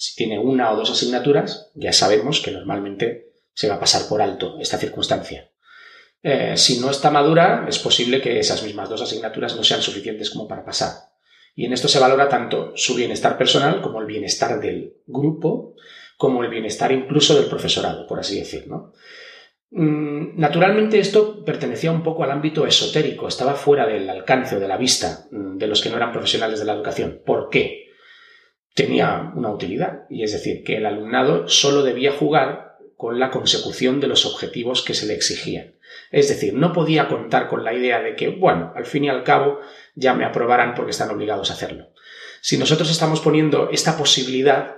si 0.00 0.16
tiene 0.16 0.38
una 0.38 0.72
o 0.72 0.76
dos 0.76 0.90
asignaturas, 0.90 1.70
ya 1.74 1.92
sabemos 1.92 2.40
que 2.40 2.52
normalmente 2.52 3.34
se 3.52 3.68
va 3.68 3.74
a 3.74 3.80
pasar 3.80 4.08
por 4.08 4.22
alto 4.22 4.56
esta 4.58 4.78
circunstancia. 4.78 5.50
Eh, 6.22 6.54
si 6.56 6.80
no 6.80 6.90
está 6.90 7.10
madura, 7.10 7.66
es 7.68 7.78
posible 7.78 8.22
que 8.22 8.38
esas 8.38 8.62
mismas 8.62 8.88
dos 8.88 9.02
asignaturas 9.02 9.54
no 9.56 9.62
sean 9.62 9.82
suficientes 9.82 10.30
como 10.30 10.48
para 10.48 10.64
pasar. 10.64 10.92
Y 11.54 11.66
en 11.66 11.74
esto 11.74 11.86
se 11.86 11.98
valora 11.98 12.30
tanto 12.30 12.72
su 12.76 12.94
bienestar 12.94 13.36
personal 13.36 13.82
como 13.82 14.00
el 14.00 14.06
bienestar 14.06 14.58
del 14.58 14.94
grupo, 15.06 15.74
como 16.16 16.42
el 16.42 16.48
bienestar 16.48 16.92
incluso 16.92 17.34
del 17.34 17.50
profesorado, 17.50 18.06
por 18.06 18.20
así 18.20 18.38
decirlo. 18.38 18.94
Mm, 19.70 20.40
naturalmente 20.40 20.98
esto 20.98 21.44
pertenecía 21.44 21.92
un 21.92 22.02
poco 22.02 22.24
al 22.24 22.30
ámbito 22.30 22.66
esotérico, 22.66 23.28
estaba 23.28 23.52
fuera 23.52 23.86
del 23.86 24.08
alcance 24.08 24.56
o 24.56 24.60
de 24.60 24.68
la 24.68 24.78
vista 24.78 25.26
mm, 25.30 25.58
de 25.58 25.66
los 25.66 25.82
que 25.82 25.90
no 25.90 25.98
eran 25.98 26.12
profesionales 26.12 26.58
de 26.58 26.64
la 26.64 26.72
educación. 26.72 27.20
¿Por 27.26 27.50
qué? 27.50 27.89
Tenía 28.74 29.32
una 29.34 29.50
utilidad, 29.50 30.04
y 30.08 30.22
es 30.22 30.32
decir, 30.32 30.62
que 30.64 30.76
el 30.76 30.86
alumnado 30.86 31.48
solo 31.48 31.82
debía 31.82 32.12
jugar 32.12 32.78
con 32.96 33.18
la 33.18 33.30
consecución 33.30 33.98
de 34.00 34.08
los 34.08 34.26
objetivos 34.26 34.82
que 34.82 34.94
se 34.94 35.06
le 35.06 35.14
exigían. 35.14 35.74
Es 36.10 36.28
decir, 36.28 36.54
no 36.54 36.72
podía 36.72 37.08
contar 37.08 37.48
con 37.48 37.64
la 37.64 37.72
idea 37.72 38.00
de 38.00 38.14
que, 38.14 38.28
bueno, 38.28 38.72
al 38.76 38.86
fin 38.86 39.04
y 39.04 39.08
al 39.08 39.24
cabo 39.24 39.60
ya 39.94 40.14
me 40.14 40.24
aprobarán 40.24 40.74
porque 40.74 40.90
están 40.90 41.10
obligados 41.10 41.50
a 41.50 41.54
hacerlo. 41.54 41.88
Si 42.40 42.58
nosotros 42.58 42.90
estamos 42.90 43.20
poniendo 43.20 43.70
esta 43.70 43.96
posibilidad 43.96 44.76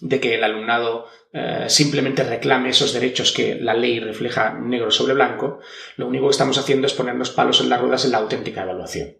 de 0.00 0.20
que 0.20 0.34
el 0.34 0.44
alumnado 0.44 1.06
eh, 1.32 1.66
simplemente 1.68 2.24
reclame 2.24 2.70
esos 2.70 2.92
derechos 2.92 3.32
que 3.32 3.56
la 3.56 3.74
ley 3.74 4.00
refleja 4.00 4.54
negro 4.54 4.90
sobre 4.90 5.14
blanco, 5.14 5.60
lo 5.96 6.06
único 6.06 6.26
que 6.26 6.32
estamos 6.32 6.58
haciendo 6.58 6.86
es 6.86 6.94
ponernos 6.94 7.30
palos 7.30 7.60
en 7.60 7.68
las 7.68 7.80
ruedas 7.80 8.04
en 8.04 8.12
la 8.12 8.18
auténtica 8.18 8.62
evaluación. 8.62 9.16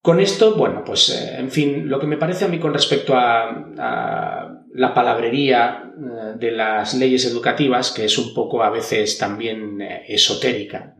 Con 0.00 0.20
esto, 0.20 0.54
bueno, 0.54 0.84
pues 0.84 1.10
eh, 1.10 1.36
en 1.38 1.50
fin, 1.50 1.88
lo 1.88 1.98
que 1.98 2.06
me 2.06 2.16
parece 2.16 2.44
a 2.44 2.48
mí 2.48 2.58
con 2.58 2.72
respecto 2.72 3.14
a, 3.16 4.54
la 4.74 4.94
palabrería 4.94 5.92
eh, 5.96 6.34
de 6.38 6.52
las 6.52 6.94
leyes 6.94 7.24
educativas, 7.24 7.90
que 7.90 8.04
es 8.04 8.16
un 8.16 8.32
poco 8.32 8.62
a 8.62 8.70
veces 8.70 9.18
también 9.18 9.80
esotérica, 9.80 10.94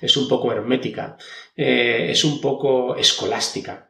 es 0.00 0.16
un 0.16 0.28
poco 0.28 0.52
hermética, 0.52 1.16
es 1.56 2.24
un 2.24 2.40
poco 2.40 2.96
escolástica. 2.96 3.86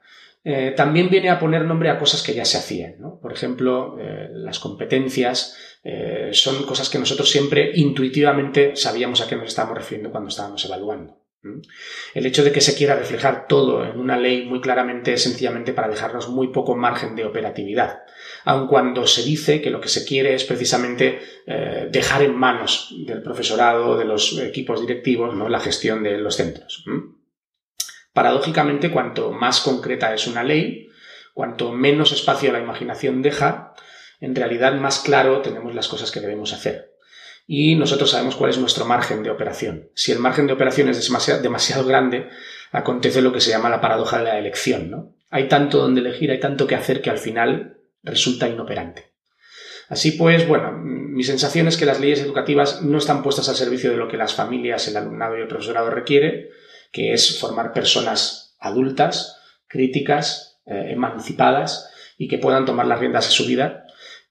Eh, 0.49 0.75
también 0.77 1.11
viene 1.11 1.29
a 1.29 1.41
poner 1.41 1.65
nombre 1.65 1.91
a 1.91 1.99
cosas 1.99 2.23
que 2.23 2.33
ya 2.33 2.45
se 2.45 2.57
hacían. 2.57 2.95
Por 3.21 3.33
ejemplo, 3.33 3.97
eh, 3.99 4.29
las 4.31 4.61
competencias 4.61 5.57
eh, 5.83 6.31
son 6.33 6.65
cosas 6.65 6.89
que 6.89 7.01
nosotros 7.01 7.29
siempre 7.29 7.73
intuitivamente 7.75 8.77
sabíamos 8.77 9.21
a 9.21 9.27
qué 9.27 9.35
nos 9.35 9.49
estábamos 9.49 9.79
refiriendo 9.79 10.13
cuando 10.13 10.29
estábamos 10.29 10.65
evaluando. 10.65 11.26
El 12.15 12.27
hecho 12.27 12.45
de 12.45 12.53
que 12.53 12.61
se 12.61 12.75
quiera 12.75 12.97
reflejar 12.97 13.47
todo 13.47 13.85
en 13.85 13.99
una 13.99 14.17
ley 14.17 14.45
muy 14.45 14.61
claramente 14.61 15.15
es 15.15 15.23
sencillamente 15.23 15.73
para 15.73 15.89
dejarnos 15.89 16.29
muy 16.29 16.49
poco 16.49 16.77
margen 16.77 17.17
de 17.17 17.25
operatividad, 17.25 18.01
aun 18.45 18.67
cuando 18.67 19.07
se 19.07 19.23
dice 19.23 19.61
que 19.61 19.71
lo 19.71 19.81
que 19.81 19.89
se 19.89 20.05
quiere 20.05 20.35
es 20.35 20.45
precisamente 20.45 21.21
dejar 21.91 22.23
en 22.23 22.35
manos 22.35 22.95
del 23.07 23.23
profesorado, 23.23 23.97
de 23.97 24.05
los 24.05 24.39
equipos 24.39 24.81
directivos, 24.81 25.35
¿no? 25.35 25.49
la 25.49 25.61
gestión 25.61 26.03
de 26.03 26.19
los 26.19 26.37
centros. 26.37 26.85
Paradójicamente, 28.17 28.91
cuanto 28.91 29.31
más 29.31 29.61
concreta 29.61 30.15
es 30.15 30.27
una 30.27 30.43
ley, 30.43 30.89
cuanto 31.35 31.71
menos 31.71 32.13
espacio 32.13 32.51
la 32.51 32.61
imaginación 32.61 33.21
deja, 33.21 33.75
en 34.21 34.35
realidad 34.35 34.73
más 34.81 35.01
claro 35.01 35.43
tenemos 35.43 35.75
las 35.75 35.87
cosas 35.87 36.11
que 36.11 36.21
debemos 36.21 36.55
hacer. 36.55 36.96
Y 37.47 37.77
nosotros 37.77 38.11
sabemos 38.11 38.37
cuál 38.37 38.51
es 38.51 38.59
nuestro 38.59 38.85
margen 38.85 39.23
de 39.23 39.31
operación. 39.31 39.91
Si 39.95 40.11
el 40.13 40.19
margen 40.19 40.47
de 40.47 40.53
operación 40.53 40.89
es 40.89 41.11
demasiado, 41.43 41.85
grande, 41.85 42.29
acontece 42.73 43.23
lo 43.23 43.33
que 43.33 43.41
se 43.41 43.51
llama 43.51 43.71
la 43.71 43.81
paradoja 43.81 44.19
de 44.19 44.25
la 44.25 44.39
elección. 44.39 44.91
¿no? 44.91 45.15
Hay 45.31 45.49
tanto 45.49 45.79
donde 45.79 46.01
elegir, 46.01 46.31
hay 46.31 46.41
tanto 46.41 46.67
que 46.67 46.75
hacer 46.75 47.01
que 47.01 47.11
al 47.11 47.19
final 47.19 47.79
resulta 48.03 48.49
inoperante. 48.49 49.13
Así 49.89 50.13
pues, 50.13 50.49
bueno, 50.49 50.73
mi 50.73 51.23
sensación 51.23 51.69
es 51.69 51.77
que 51.77 51.87
las 51.87 52.01
leyes 52.01 52.21
educativas 52.21 52.83
no 52.83 52.99
están 52.99 53.23
puestas 53.23 53.49
al 53.49 53.55
servicio 53.55 53.91
de 53.91 53.97
lo 53.97 54.09
que 54.09 54.17
las 54.17 54.35
familias, 54.35 54.89
el 54.89 54.97
alumnado 54.97 55.39
y 55.39 55.43
el 55.43 55.49
profesorado 55.49 55.91
requiere, 55.91 56.51
que 56.91 57.13
es 57.13 57.39
formar 57.39 57.73
personas 57.73 58.57
adultas, 58.59 59.41
críticas, 59.69 60.61
eh, 60.67 60.89
emancipadas 60.91 61.93
y 62.19 62.27
que 62.27 62.39
puedan 62.39 62.65
tomar 62.65 62.87
las 62.87 62.99
riendas 62.99 63.27
de 63.27 63.33
su 63.33 63.47
vida. 63.47 63.86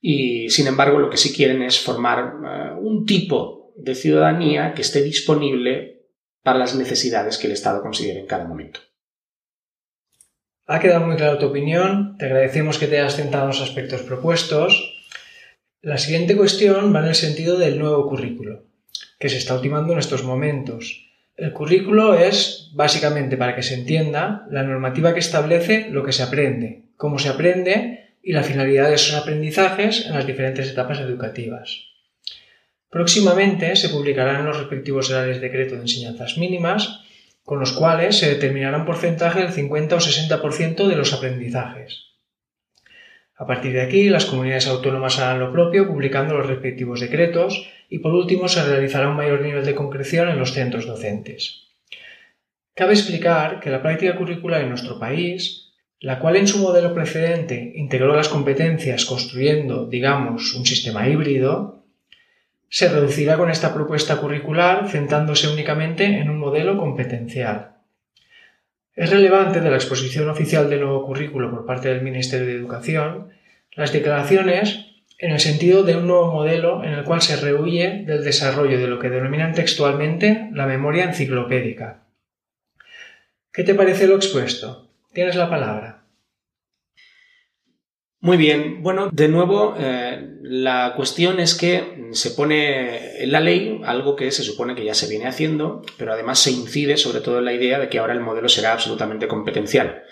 Y, 0.08 0.50
sin 0.50 0.68
embargo, 0.68 1.00
lo 1.00 1.10
que 1.10 1.16
sí 1.16 1.34
quieren 1.34 1.62
es 1.62 1.80
formar 1.80 2.18
eh, 2.20 2.78
un 2.80 3.06
tipo 3.06 3.72
de 3.76 3.96
ciudadanía 3.96 4.72
que 4.72 4.82
esté 4.82 5.02
disponible 5.02 6.06
para 6.44 6.60
las 6.60 6.76
necesidades 6.76 7.38
que 7.38 7.48
el 7.48 7.54
Estado 7.54 7.82
considere 7.82 8.20
en 8.20 8.26
cada 8.28 8.44
momento. 8.44 8.78
Ha 10.68 10.78
quedado 10.78 11.04
muy 11.04 11.16
clara 11.16 11.40
tu 11.40 11.46
opinión, 11.46 12.16
te 12.18 12.26
agradecemos 12.26 12.78
que 12.78 12.86
te 12.86 13.00
hayas 13.00 13.16
centrado 13.16 13.46
en 13.46 13.48
los 13.48 13.60
aspectos 13.60 14.02
propuestos. 14.02 14.96
La 15.82 15.98
siguiente 15.98 16.36
cuestión 16.36 16.94
va 16.94 17.00
en 17.00 17.06
el 17.06 17.16
sentido 17.16 17.58
del 17.58 17.80
nuevo 17.80 18.08
currículo, 18.08 18.62
que 19.18 19.28
se 19.28 19.38
está 19.38 19.56
ultimando 19.56 19.92
en 19.92 19.98
estos 19.98 20.22
momentos. 20.22 21.10
El 21.36 21.52
currículo 21.52 22.14
es, 22.14 22.70
básicamente, 22.74 23.36
para 23.36 23.56
que 23.56 23.64
se 23.64 23.74
entienda, 23.74 24.46
la 24.52 24.62
normativa 24.62 25.14
que 25.14 25.18
establece 25.20 25.88
lo 25.90 26.04
que 26.04 26.12
se 26.12 26.22
aprende, 26.22 26.84
cómo 26.96 27.18
se 27.18 27.28
aprende 27.28 28.05
y 28.26 28.32
la 28.32 28.42
finalidad 28.42 28.88
de 28.88 28.96
esos 28.96 29.14
aprendizajes 29.14 30.04
en 30.04 30.12
las 30.12 30.26
diferentes 30.26 30.68
etapas 30.68 30.98
educativas. 30.98 31.84
Próximamente 32.90 33.76
se 33.76 33.88
publicarán 33.88 34.44
los 34.44 34.58
respectivos 34.58 35.08
Reales 35.08 35.40
Decreto 35.40 35.76
de 35.76 35.82
Enseñanzas 35.82 36.36
Mínimas, 36.36 37.04
con 37.44 37.60
los 37.60 37.70
cuales 37.70 38.18
se 38.18 38.28
determinará 38.28 38.78
un 38.78 38.84
porcentaje 38.84 39.42
del 39.42 39.52
50 39.52 39.94
o 39.94 40.00
60% 40.00 40.88
de 40.88 40.96
los 40.96 41.12
aprendizajes. 41.12 42.06
A 43.36 43.46
partir 43.46 43.72
de 43.74 43.82
aquí, 43.82 44.08
las 44.08 44.24
comunidades 44.24 44.66
autónomas 44.66 45.20
harán 45.20 45.38
lo 45.38 45.52
propio, 45.52 45.86
publicando 45.86 46.36
los 46.36 46.48
respectivos 46.48 46.98
decretos, 46.98 47.70
y 47.88 48.00
por 48.00 48.12
último 48.12 48.48
se 48.48 48.64
realizará 48.64 49.08
un 49.08 49.16
mayor 49.16 49.40
nivel 49.40 49.64
de 49.64 49.76
concreción 49.76 50.28
en 50.30 50.40
los 50.40 50.52
centros 50.52 50.84
docentes. 50.84 51.68
Cabe 52.74 52.94
explicar 52.94 53.60
que 53.60 53.70
la 53.70 53.82
práctica 53.82 54.16
curricular 54.16 54.62
en 54.62 54.70
nuestro 54.70 54.98
país, 54.98 55.65
la 56.00 56.18
cual 56.18 56.36
en 56.36 56.46
su 56.46 56.58
modelo 56.58 56.92
precedente 56.94 57.72
integró 57.74 58.14
las 58.14 58.28
competencias 58.28 59.04
construyendo, 59.04 59.86
digamos, 59.86 60.54
un 60.54 60.66
sistema 60.66 61.08
híbrido, 61.08 61.84
se 62.68 62.88
reducirá 62.88 63.36
con 63.36 63.50
esta 63.50 63.72
propuesta 63.72 64.16
curricular 64.16 64.88
centrándose 64.88 65.48
únicamente 65.48 66.04
en 66.04 66.28
un 66.28 66.38
modelo 66.38 66.76
competencial. 66.76 67.76
Es 68.94 69.10
relevante 69.10 69.60
de 69.60 69.70
la 69.70 69.76
exposición 69.76 70.28
oficial 70.28 70.68
del 70.68 70.80
nuevo 70.80 71.04
currículo 71.04 71.50
por 71.50 71.66
parte 71.66 71.88
del 71.88 72.02
Ministerio 72.02 72.46
de 72.46 72.54
Educación 72.54 73.30
las 73.76 73.92
declaraciones 73.92 74.86
en 75.18 75.32
el 75.32 75.40
sentido 75.40 75.82
de 75.82 75.96
un 75.96 76.06
nuevo 76.06 76.32
modelo 76.32 76.82
en 76.82 76.92
el 76.92 77.04
cual 77.04 77.22
se 77.22 77.36
rehuye 77.36 78.04
del 78.06 78.24
desarrollo 78.24 78.78
de 78.78 78.86
lo 78.86 78.98
que 78.98 79.10
denominan 79.10 79.54
textualmente 79.54 80.48
la 80.52 80.66
memoria 80.66 81.04
enciclopédica. 81.04 82.04
¿Qué 83.52 83.64
te 83.64 83.74
parece 83.74 84.06
lo 84.06 84.16
expuesto? 84.16 84.85
Tienes 85.16 85.34
la 85.34 85.48
palabra. 85.48 86.04
Muy 88.20 88.36
bien, 88.36 88.82
bueno, 88.82 89.08
de 89.10 89.28
nuevo, 89.28 89.74
eh, 89.78 90.36
la 90.42 90.92
cuestión 90.94 91.40
es 91.40 91.54
que 91.54 92.10
se 92.12 92.32
pone 92.32 93.22
en 93.22 93.32
la 93.32 93.40
ley 93.40 93.80
algo 93.86 94.14
que 94.14 94.30
se 94.30 94.42
supone 94.42 94.74
que 94.74 94.84
ya 94.84 94.92
se 94.92 95.08
viene 95.08 95.26
haciendo, 95.26 95.80
pero 95.96 96.12
además 96.12 96.40
se 96.40 96.50
incide 96.50 96.98
sobre 96.98 97.22
todo 97.22 97.38
en 97.38 97.46
la 97.46 97.54
idea 97.54 97.78
de 97.78 97.88
que 97.88 97.98
ahora 97.98 98.12
el 98.12 98.20
modelo 98.20 98.50
será 98.50 98.74
absolutamente 98.74 99.26
competencial. 99.26 100.02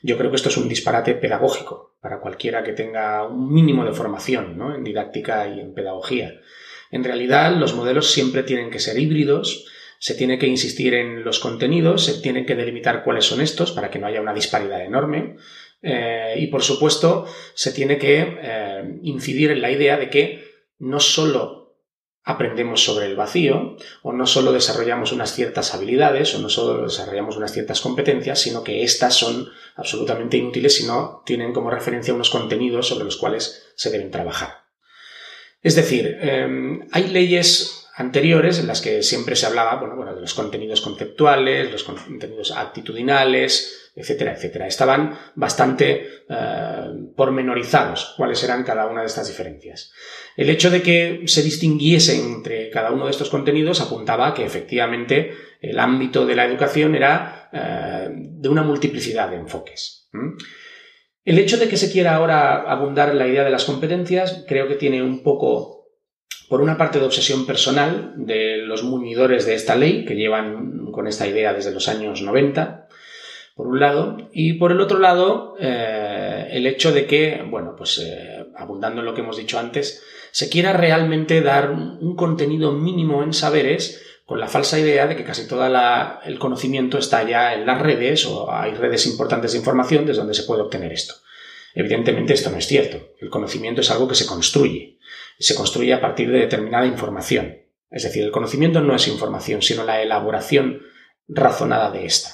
Yo 0.00 0.16
creo 0.16 0.30
que 0.30 0.36
esto 0.36 0.48
es 0.48 0.56
un 0.56 0.68
disparate 0.68 1.16
pedagógico 1.16 1.96
para 2.00 2.20
cualquiera 2.20 2.62
que 2.62 2.72
tenga 2.72 3.26
un 3.26 3.52
mínimo 3.52 3.84
de 3.84 3.90
formación 3.90 4.62
en 4.76 4.84
didáctica 4.84 5.48
y 5.48 5.58
en 5.58 5.74
pedagogía. 5.74 6.40
En 6.92 7.02
realidad, 7.02 7.56
los 7.56 7.74
modelos 7.74 8.12
siempre 8.12 8.44
tienen 8.44 8.70
que 8.70 8.78
ser 8.78 8.96
híbridos, 8.96 9.66
se 10.02 10.16
tiene 10.16 10.36
que 10.36 10.48
insistir 10.48 10.94
en 10.94 11.22
los 11.22 11.38
contenidos, 11.38 12.04
se 12.06 12.20
tiene 12.20 12.44
que 12.44 12.56
delimitar 12.56 13.04
cuáles 13.04 13.24
son 13.24 13.40
estos 13.40 13.70
para 13.70 13.88
que 13.88 14.00
no 14.00 14.08
haya 14.08 14.20
una 14.20 14.34
disparidad 14.34 14.84
enorme. 14.84 15.36
Eh, 15.80 16.34
y 16.38 16.48
por 16.48 16.64
supuesto, 16.64 17.24
se 17.54 17.70
tiene 17.70 17.98
que 17.98 18.36
eh, 18.42 18.98
incidir 19.02 19.52
en 19.52 19.62
la 19.62 19.70
idea 19.70 19.96
de 19.96 20.10
que 20.10 20.44
no 20.80 20.98
solo 20.98 21.76
aprendemos 22.24 22.82
sobre 22.82 23.06
el 23.06 23.14
vacío, 23.14 23.76
o 24.02 24.12
no 24.12 24.26
solo 24.26 24.50
desarrollamos 24.50 25.12
unas 25.12 25.34
ciertas 25.34 25.72
habilidades, 25.72 26.34
o 26.34 26.40
no 26.40 26.48
solo 26.48 26.82
desarrollamos 26.82 27.36
unas 27.36 27.52
ciertas 27.52 27.80
competencias, 27.80 28.40
sino 28.40 28.64
que 28.64 28.82
éstas 28.82 29.14
son 29.14 29.50
absolutamente 29.76 30.36
inútiles 30.36 30.74
si 30.74 30.84
no 30.84 31.22
tienen 31.24 31.52
como 31.52 31.70
referencia 31.70 32.12
unos 32.12 32.30
contenidos 32.30 32.88
sobre 32.88 33.04
los 33.04 33.18
cuales 33.18 33.68
se 33.76 33.90
deben 33.90 34.10
trabajar. 34.10 34.64
Es 35.62 35.76
decir, 35.76 36.18
em, 36.20 36.88
hay 36.90 37.06
leyes 37.06 37.81
anteriores 38.02 38.58
en 38.58 38.66
las 38.66 38.82
que 38.82 39.02
siempre 39.02 39.36
se 39.36 39.46
hablaba 39.46 39.76
bueno, 39.76 39.96
bueno, 39.96 40.14
de 40.14 40.20
los 40.20 40.34
contenidos 40.34 40.80
conceptuales, 40.80 41.72
los 41.72 41.84
contenidos 41.84 42.50
actitudinales, 42.50 43.90
etcétera, 43.94 44.32
etcétera. 44.34 44.66
Estaban 44.66 45.18
bastante 45.34 46.06
eh, 46.28 46.86
pormenorizados 47.16 48.14
cuáles 48.16 48.42
eran 48.42 48.64
cada 48.64 48.86
una 48.86 49.00
de 49.00 49.06
estas 49.06 49.28
diferencias. 49.28 49.92
El 50.36 50.50
hecho 50.50 50.70
de 50.70 50.82
que 50.82 51.22
se 51.26 51.42
distinguiese 51.42 52.20
entre 52.20 52.70
cada 52.70 52.90
uno 52.90 53.04
de 53.04 53.10
estos 53.10 53.30
contenidos 53.30 53.80
apuntaba 53.80 54.28
a 54.28 54.34
que 54.34 54.44
efectivamente 54.44 55.32
el 55.60 55.78
ámbito 55.78 56.26
de 56.26 56.34
la 56.34 56.44
educación 56.44 56.94
era 56.94 57.50
eh, 57.52 58.08
de 58.12 58.48
una 58.48 58.62
multiplicidad 58.62 59.30
de 59.30 59.36
enfoques. 59.36 60.08
El 61.24 61.38
hecho 61.38 61.56
de 61.56 61.68
que 61.68 61.76
se 61.76 61.92
quiera 61.92 62.16
ahora 62.16 62.62
abundar 62.62 63.10
en 63.10 63.18
la 63.18 63.28
idea 63.28 63.44
de 63.44 63.50
las 63.50 63.64
competencias 63.64 64.44
creo 64.48 64.66
que 64.66 64.74
tiene 64.74 65.02
un 65.02 65.22
poco 65.22 65.81
por 66.48 66.60
una 66.60 66.76
parte 66.76 66.98
de 66.98 67.06
obsesión 67.06 67.46
personal 67.46 68.12
de 68.16 68.58
los 68.58 68.82
muñidores 68.82 69.46
de 69.46 69.54
esta 69.54 69.74
ley, 69.74 70.04
que 70.04 70.16
llevan 70.16 70.90
con 70.92 71.06
esta 71.06 71.26
idea 71.26 71.54
desde 71.54 71.72
los 71.72 71.88
años 71.88 72.22
90, 72.22 72.88
por 73.54 73.66
un 73.66 73.80
lado, 73.80 74.16
y 74.32 74.54
por 74.54 74.72
el 74.72 74.80
otro 74.80 74.98
lado, 74.98 75.54
eh, 75.58 76.48
el 76.50 76.66
hecho 76.66 76.92
de 76.92 77.06
que, 77.06 77.42
bueno, 77.48 77.74
pues 77.76 77.98
eh, 77.98 78.46
abundando 78.56 79.00
en 79.00 79.06
lo 79.06 79.14
que 79.14 79.20
hemos 79.20 79.36
dicho 79.36 79.58
antes, 79.58 80.02
se 80.30 80.48
quiera 80.48 80.72
realmente 80.72 81.42
dar 81.42 81.70
un 81.70 82.16
contenido 82.16 82.72
mínimo 82.72 83.22
en 83.22 83.32
saberes 83.32 84.02
con 84.24 84.40
la 84.40 84.48
falsa 84.48 84.78
idea 84.78 85.06
de 85.06 85.16
que 85.16 85.24
casi 85.24 85.46
todo 85.46 85.66
el 86.24 86.38
conocimiento 86.38 86.96
está 86.96 87.28
ya 87.28 87.54
en 87.54 87.66
las 87.66 87.80
redes 87.82 88.24
o 88.26 88.50
hay 88.50 88.72
redes 88.72 89.06
importantes 89.06 89.52
de 89.52 89.58
información 89.58 90.06
desde 90.06 90.20
donde 90.20 90.34
se 90.34 90.44
puede 90.44 90.62
obtener 90.62 90.92
esto. 90.92 91.14
Evidentemente 91.74 92.34
esto 92.34 92.50
no 92.50 92.56
es 92.56 92.66
cierto. 92.66 93.14
El 93.20 93.30
conocimiento 93.30 93.80
es 93.80 93.90
algo 93.90 94.08
que 94.08 94.14
se 94.14 94.26
construye 94.26 94.91
se 95.42 95.54
construye 95.54 95.92
a 95.92 96.00
partir 96.00 96.30
de 96.30 96.38
determinada 96.38 96.86
información. 96.86 97.58
Es 97.90 98.04
decir, 98.04 98.22
el 98.22 98.30
conocimiento 98.30 98.80
no 98.80 98.94
es 98.94 99.08
información, 99.08 99.60
sino 99.60 99.84
la 99.84 100.00
elaboración 100.00 100.80
razonada 101.28 101.90
de 101.90 102.06
esta. 102.06 102.30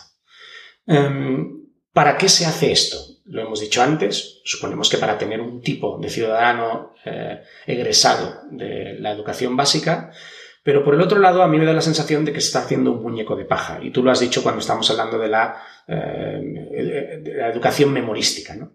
Em, 0.87 1.59
¿Para 1.93 2.17
qué 2.17 2.29
se 2.29 2.47
hace 2.47 2.71
esto? 2.71 2.99
Lo 3.25 3.43
hemos 3.43 3.61
dicho 3.61 3.83
antes, 3.83 4.41
suponemos 4.45 4.89
que 4.89 4.99
para 4.99 5.19
tener 5.19 5.41
un 5.41 5.61
tipo 5.61 5.99
de 5.99 6.09
ciudadano 6.09 6.95
eh, 7.05 7.43
egresado 7.67 8.43
de 8.51 8.97
la 9.01 9.11
educación 9.11 9.57
básica, 9.57 10.13
pero 10.63 10.85
por 10.85 10.95
el 10.95 11.01
otro 11.01 11.19
lado, 11.19 11.43
a 11.43 11.49
mí 11.49 11.59
me 11.59 11.65
da 11.65 11.73
la 11.73 11.81
sensación 11.81 12.25
de 12.25 12.33
que 12.33 12.41
se 12.41 12.49
está 12.49 12.61
haciendo 12.61 12.93
un 12.93 13.03
muñeco 13.03 13.35
de 13.37 13.47
paja. 13.47 13.81
Y 13.83 13.91
tú 13.91 14.03
lo 14.03 14.11
has 14.11 14.21
dicho 14.21 14.43
cuando 14.43 14.61
estamos 14.61 14.91
hablando 14.91 15.19
de 15.19 15.29
la, 15.29 15.63
eh, 15.87 17.21
de 17.23 17.35
la 17.35 17.49
educación 17.49 17.93
memorística. 17.93 18.55
¿no? 18.55 18.73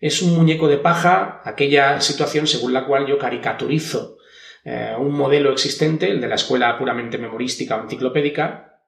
Es 0.00 0.22
un 0.22 0.34
muñeco 0.34 0.68
de 0.68 0.78
paja 0.78 1.42
aquella 1.44 2.00
situación 2.00 2.46
según 2.46 2.72
la 2.72 2.86
cual 2.86 3.06
yo 3.06 3.18
caricaturizo 3.18 4.16
eh, 4.64 4.94
un 4.98 5.12
modelo 5.12 5.52
existente, 5.52 6.10
el 6.10 6.20
de 6.20 6.28
la 6.28 6.34
escuela 6.34 6.78
puramente 6.78 7.18
memorística 7.18 7.76
o 7.76 7.82
enciclopédica, 7.82 8.80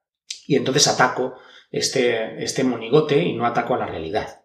y 0.46 0.56
entonces 0.56 0.86
ataco 0.88 1.38
este, 1.70 2.42
este 2.42 2.64
monigote 2.64 3.22
y 3.22 3.34
no 3.34 3.46
ataco 3.46 3.74
a 3.74 3.78
la 3.78 3.86
realidad. 3.86 4.42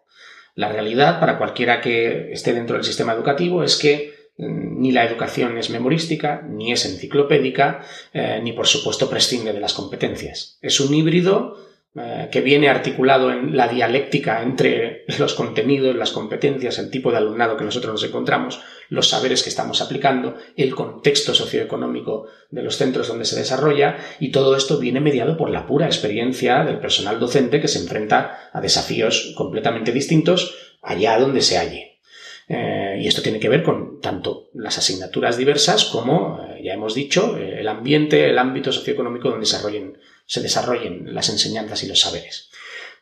La 0.54 0.70
realidad, 0.70 1.20
para 1.20 1.38
cualquiera 1.38 1.80
que 1.80 2.32
esté 2.32 2.52
dentro 2.52 2.76
del 2.76 2.84
sistema 2.84 3.12
educativo, 3.12 3.62
es 3.62 3.76
que 3.76 4.30
mm, 4.38 4.80
ni 4.80 4.92
la 4.92 5.04
educación 5.04 5.58
es 5.58 5.68
memorística, 5.68 6.42
ni 6.48 6.72
es 6.72 6.86
enciclopédica, 6.86 7.82
eh, 8.12 8.40
ni 8.42 8.52
por 8.52 8.66
supuesto 8.66 9.10
prescinde 9.10 9.52
de 9.52 9.60
las 9.60 9.74
competencias. 9.74 10.58
Es 10.62 10.80
un 10.80 10.94
híbrido 10.94 11.67
eh, 11.96 12.28
que 12.30 12.42
viene 12.42 12.68
articulado 12.68 13.32
en 13.32 13.56
la 13.56 13.66
dialéctica 13.66 14.42
entre 14.42 15.04
los 15.18 15.32
contenidos, 15.32 15.96
las 15.96 16.12
competencias, 16.12 16.78
el 16.78 16.90
tipo 16.90 17.10
de 17.10 17.16
alumnado 17.16 17.56
que 17.56 17.64
nosotros 17.64 17.92
nos 17.92 18.04
encontramos, 18.04 18.60
los 18.90 19.08
saberes 19.08 19.42
que 19.42 19.48
estamos 19.48 19.80
aplicando, 19.80 20.36
el 20.56 20.74
contexto 20.74 21.34
socioeconómico 21.34 22.26
de 22.50 22.62
los 22.62 22.76
centros 22.76 23.08
donde 23.08 23.24
se 23.24 23.36
desarrolla 23.36 23.96
y 24.20 24.30
todo 24.30 24.54
esto 24.54 24.78
viene 24.78 25.00
mediado 25.00 25.38
por 25.38 25.48
la 25.48 25.66
pura 25.66 25.86
experiencia 25.86 26.62
del 26.62 26.78
personal 26.78 27.18
docente 27.18 27.60
que 27.60 27.68
se 27.68 27.80
enfrenta 27.80 28.50
a 28.52 28.60
desafíos 28.60 29.32
completamente 29.34 29.90
distintos 29.90 30.56
allá 30.82 31.18
donde 31.18 31.40
se 31.40 31.56
halle. 31.56 32.00
Eh, 32.48 32.98
y 33.00 33.08
esto 33.08 33.22
tiene 33.22 33.40
que 33.40 33.48
ver 33.48 33.62
con 33.62 34.00
tanto 34.00 34.50
las 34.52 34.76
asignaturas 34.78 35.36
diversas 35.38 35.86
como, 35.86 36.40
eh, 36.42 36.62
ya 36.64 36.74
hemos 36.74 36.94
dicho, 36.94 37.36
el 37.36 37.66
ambiente, 37.66 38.28
el 38.28 38.38
ámbito 38.38 38.72
socioeconómico 38.72 39.30
donde 39.30 39.46
desarrollen 39.46 39.98
se 40.28 40.42
desarrollen 40.42 41.14
las 41.14 41.30
enseñanzas 41.30 41.82
y 41.82 41.88
los 41.88 42.00
saberes. 42.00 42.50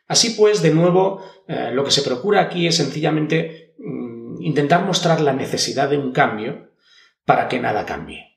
Así 0.07 0.31
pues, 0.31 0.63
de 0.63 0.71
nuevo, 0.71 1.23
eh, 1.49 1.71
lo 1.73 1.85
que 1.85 1.91
se 1.91 2.03
procura 2.03 2.41
aquí 2.41 2.69
es 2.69 2.77
sencillamente 2.77 3.75
mm, 3.79 4.43
intentar 4.43 4.85
mostrar 4.85 5.21
la 5.21 5.33
necesidad 5.33 5.91
de 5.91 5.99
un 5.99 6.13
cambio 6.13 6.71
para 7.25 7.49
que 7.49 7.59
nada 7.59 7.85
cambie. 7.85 8.37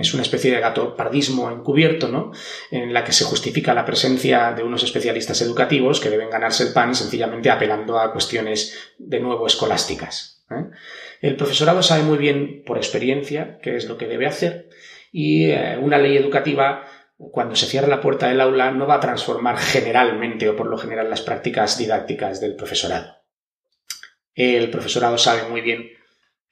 Es 0.00 0.14
una 0.14 0.22
especie 0.22 0.50
de 0.50 0.60
gato 0.60 0.96
pardismo 0.96 1.50
encubierto, 1.50 2.08
¿no? 2.08 2.32
En 2.70 2.94
la 2.94 3.04
que 3.04 3.12
se 3.12 3.24
justifica 3.24 3.74
la 3.74 3.84
presencia 3.84 4.52
de 4.52 4.62
unos 4.62 4.82
especialistas 4.82 5.42
educativos 5.42 6.00
que 6.00 6.08
deben 6.08 6.30
ganarse 6.30 6.64
el 6.64 6.72
pan 6.72 6.94
sencillamente 6.94 7.50
apelando 7.50 7.98
a 7.98 8.10
cuestiones 8.10 8.94
de 8.96 9.20
nuevo 9.20 9.46
escolásticas. 9.46 10.42
¿eh? 10.50 10.70
El 11.20 11.36
profesorado 11.36 11.82
sabe 11.82 12.02
muy 12.02 12.16
bien 12.16 12.62
por 12.64 12.78
experiencia 12.78 13.58
qué 13.62 13.76
es 13.76 13.86
lo 13.86 13.98
que 13.98 14.06
debe 14.06 14.26
hacer 14.26 14.70
y 15.12 15.50
eh, 15.50 15.76
una 15.78 15.98
ley 15.98 16.16
educativa 16.16 16.86
cuando 17.18 17.56
se 17.56 17.66
cierra 17.66 17.88
la 17.88 18.00
puerta 18.00 18.28
del 18.28 18.40
aula 18.40 18.70
no 18.70 18.86
va 18.86 18.94
a 18.94 19.00
transformar 19.00 19.58
generalmente 19.58 20.48
o 20.48 20.56
por 20.56 20.68
lo 20.68 20.78
general 20.78 21.10
las 21.10 21.20
prácticas 21.20 21.76
didácticas 21.76 22.40
del 22.40 22.54
profesorado. 22.54 23.16
El 24.34 24.70
profesorado 24.70 25.18
sabe 25.18 25.48
muy 25.48 25.60
bien 25.60 25.90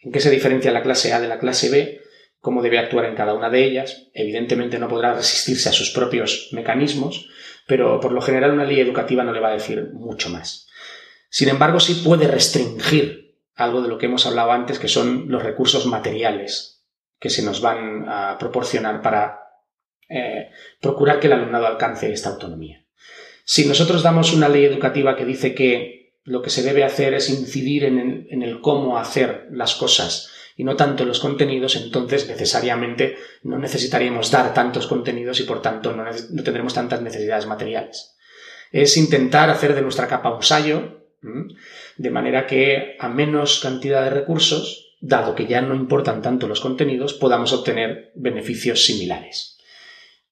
en 0.00 0.10
qué 0.10 0.20
se 0.20 0.30
diferencia 0.30 0.72
la 0.72 0.82
clase 0.82 1.12
A 1.12 1.20
de 1.20 1.28
la 1.28 1.38
clase 1.38 1.70
B, 1.70 2.00
cómo 2.40 2.62
debe 2.62 2.80
actuar 2.80 3.06
en 3.06 3.14
cada 3.14 3.34
una 3.34 3.48
de 3.48 3.64
ellas. 3.64 4.08
Evidentemente 4.12 4.80
no 4.80 4.88
podrá 4.88 5.14
resistirse 5.14 5.68
a 5.68 5.72
sus 5.72 5.90
propios 5.90 6.48
mecanismos, 6.50 7.30
pero 7.68 8.00
por 8.00 8.10
lo 8.10 8.20
general 8.20 8.50
una 8.52 8.64
ley 8.64 8.80
educativa 8.80 9.22
no 9.22 9.32
le 9.32 9.40
va 9.40 9.48
a 9.50 9.54
decir 9.54 9.90
mucho 9.92 10.30
más. 10.30 10.66
Sin 11.30 11.48
embargo, 11.48 11.78
sí 11.78 12.02
puede 12.04 12.26
restringir 12.26 13.36
algo 13.54 13.82
de 13.82 13.88
lo 13.88 13.98
que 13.98 14.06
hemos 14.06 14.26
hablado 14.26 14.50
antes, 14.50 14.80
que 14.80 14.88
son 14.88 15.26
los 15.28 15.42
recursos 15.42 15.86
materiales 15.86 16.84
que 17.18 17.30
se 17.30 17.42
nos 17.42 17.60
van 17.60 18.08
a 18.08 18.36
proporcionar 18.38 19.00
para 19.00 19.45
eh, 20.08 20.50
procurar 20.80 21.18
que 21.18 21.26
el 21.26 21.32
alumnado 21.32 21.66
alcance 21.66 22.12
esta 22.12 22.30
autonomía. 22.30 22.84
Si 23.44 23.66
nosotros 23.66 24.02
damos 24.02 24.32
una 24.32 24.48
ley 24.48 24.64
educativa 24.64 25.16
que 25.16 25.24
dice 25.24 25.54
que 25.54 26.14
lo 26.24 26.42
que 26.42 26.50
se 26.50 26.62
debe 26.62 26.84
hacer 26.84 27.14
es 27.14 27.30
incidir 27.30 27.84
en 27.84 28.42
el, 28.42 28.60
cómo 28.60 28.98
hacer 28.98 29.46
las 29.50 29.74
cosas 29.74 30.30
y 30.56 30.64
no 30.64 30.74
tanto 30.74 31.02
en 31.02 31.08
los 31.08 31.20
contenidos, 31.20 31.76
entonces 31.76 32.28
necesariamente 32.28 33.16
no 33.42 33.58
necesitaríamos 33.58 34.30
dar 34.30 34.52
tantos 34.52 34.86
contenidos 34.86 35.38
y 35.40 35.44
por 35.44 35.62
tanto 35.62 35.92
no, 35.92 36.04
tendremos 36.42 36.74
tantas 36.74 37.02
necesidades 37.02 37.46
materiales. 37.46 38.16
Es 38.72 38.96
intentar 38.96 39.50
hacer 39.50 39.74
de 39.74 39.82
nuestra 39.82 40.08
capa 40.08 40.34
un 40.34 40.42
sallo, 40.42 41.04
de 41.96 42.10
manera 42.10 42.46
que 42.46 42.96
a 42.98 43.08
menos 43.08 43.60
cantidad 43.60 44.02
de 44.04 44.10
recursos, 44.10 44.96
dado 45.00 45.34
que 45.34 45.46
ya 45.46 45.60
no 45.60 45.74
importan 45.74 46.22
tanto 46.22 46.48
los 46.48 46.60
contenidos, 46.60 47.14
podamos 47.14 47.52
obtener 47.52 48.12
beneficios 48.16 48.84
similares 48.84 49.55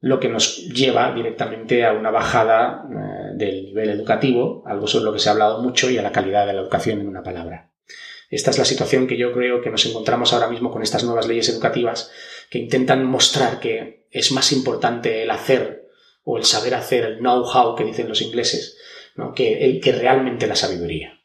lo 0.05 0.21
que 0.21 0.29
nos 0.29 0.59
lleva 0.69 1.15
directamente 1.15 1.87
a 1.87 1.95
una 1.95 2.11
bajada 2.11 2.85
eh, 2.91 3.31
del 3.37 3.65
nivel 3.65 3.89
educativo, 3.89 4.63
algo 4.67 4.87
sobre 4.87 5.07
lo 5.07 5.15
que 5.15 5.19
se 5.19 5.31
ha 5.31 5.33
hablado 5.33 5.63
mucho, 5.63 5.91
y 5.91 5.97
a 5.97 6.03
la 6.03 6.13
calidad 6.13 6.47
de 6.47 6.53
la 6.53 6.61
educación 6.61 7.01
en 7.01 7.09
una 7.09 7.23
palabra. 7.23 7.71
Esta 8.29 8.51
es 8.51 8.59
la 8.59 8.67
situación 8.67 9.07
que 9.07 9.17
yo 9.17 9.33
creo 9.33 9.63
que 9.63 9.71
nos 9.71 9.87
encontramos 9.87 10.35
ahora 10.35 10.49
mismo 10.49 10.71
con 10.71 10.83
estas 10.83 11.05
nuevas 11.05 11.27
leyes 11.27 11.49
educativas 11.49 12.13
que 12.51 12.59
intentan 12.59 13.07
mostrar 13.07 13.61
que 13.61 14.07
es 14.11 14.31
más 14.31 14.53
importante 14.53 15.23
el 15.23 15.31
hacer 15.31 15.89
o 16.23 16.37
el 16.37 16.45
saber 16.45 16.75
hacer, 16.75 17.05
el 17.05 17.19
know-how 17.21 17.75
que 17.75 17.85
dicen 17.85 18.07
los 18.07 18.21
ingleses, 18.21 18.77
que, 19.35 19.65
el, 19.65 19.81
que 19.81 19.93
realmente 19.93 20.47
la 20.47 20.57
sabiduría. 20.57 21.19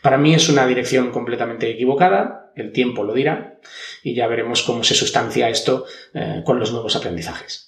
Para 0.00 0.16
mí 0.16 0.32
es 0.32 0.48
una 0.48 0.64
dirección 0.64 1.10
completamente 1.10 1.68
equivocada, 1.68 2.52
el 2.54 2.70
tiempo 2.70 3.02
lo 3.02 3.14
dirá, 3.14 3.58
y 4.04 4.14
ya 4.14 4.28
veremos 4.28 4.62
cómo 4.62 4.84
se 4.84 4.94
sustancia 4.94 5.48
esto 5.48 5.86
eh, 6.14 6.42
con 6.44 6.60
los 6.60 6.70
nuevos 6.70 6.94
aprendizajes. 6.94 7.65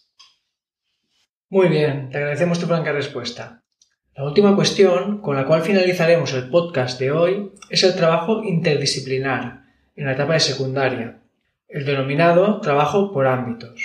Muy 1.50 1.68
bien, 1.68 2.10
te 2.10 2.18
agradecemos 2.18 2.58
tu 2.58 2.66
franca 2.66 2.92
respuesta. 2.92 3.62
La 4.14 4.24
última 4.24 4.54
cuestión, 4.54 5.22
con 5.22 5.34
la 5.34 5.46
cual 5.46 5.62
finalizaremos 5.62 6.34
el 6.34 6.50
podcast 6.50 7.00
de 7.00 7.10
hoy, 7.10 7.52
es 7.70 7.82
el 7.84 7.94
trabajo 7.94 8.44
interdisciplinar 8.44 9.62
en 9.96 10.04
la 10.04 10.12
etapa 10.12 10.34
de 10.34 10.40
secundaria, 10.40 11.20
el 11.66 11.86
denominado 11.86 12.60
trabajo 12.60 13.14
por 13.14 13.26
ámbitos. 13.26 13.80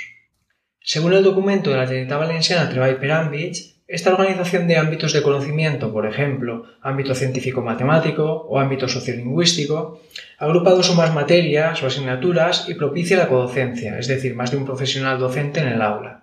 Según 0.82 1.14
el 1.14 1.24
documento 1.24 1.70
de 1.70 1.78
la 1.78 1.88
Generalitat 1.88 2.20
Valenciana 2.20 2.70
Treball 2.70 2.98
per 2.98 3.12
Àmbits, 3.14 3.76
esta 3.88 4.12
organización 4.12 4.68
de 4.68 4.76
ámbitos 4.76 5.14
de 5.14 5.22
conocimiento, 5.22 5.94
por 5.94 6.06
ejemplo, 6.06 6.66
ámbito 6.82 7.16
científico-matemático 7.16 8.26
o 8.26 8.60
ámbito 8.60 8.90
sociolingüístico, 8.90 10.02
agrupa 10.38 10.72
dos 10.72 10.90
o 10.90 10.96
más 10.96 11.14
materias 11.14 11.82
o 11.82 11.88
asignaturas 11.88 12.68
y 12.68 12.74
propicia 12.74 13.16
la 13.16 13.30
codocencia, 13.30 13.98
es 13.98 14.10
decir, 14.10 14.36
más 14.36 14.52
de 14.52 14.58
un 14.58 14.66
profesional 14.66 15.18
docente 15.18 15.62
en 15.62 15.70
el 15.70 15.82
aula. 15.82 16.23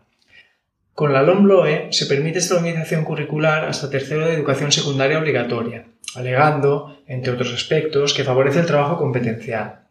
Con 0.94 1.12
la 1.12 1.22
LOMLOE 1.22 1.88
se 1.92 2.06
permite 2.06 2.38
esta 2.38 2.56
organización 2.56 3.04
curricular 3.04 3.64
hasta 3.64 3.90
tercero 3.90 4.26
de 4.26 4.34
educación 4.34 4.70
secundaria 4.70 5.18
obligatoria, 5.18 5.86
alegando, 6.14 6.98
entre 7.06 7.32
otros 7.32 7.54
aspectos, 7.54 8.12
que 8.12 8.24
favorece 8.24 8.60
el 8.60 8.66
trabajo 8.66 8.98
competencial. 8.98 9.86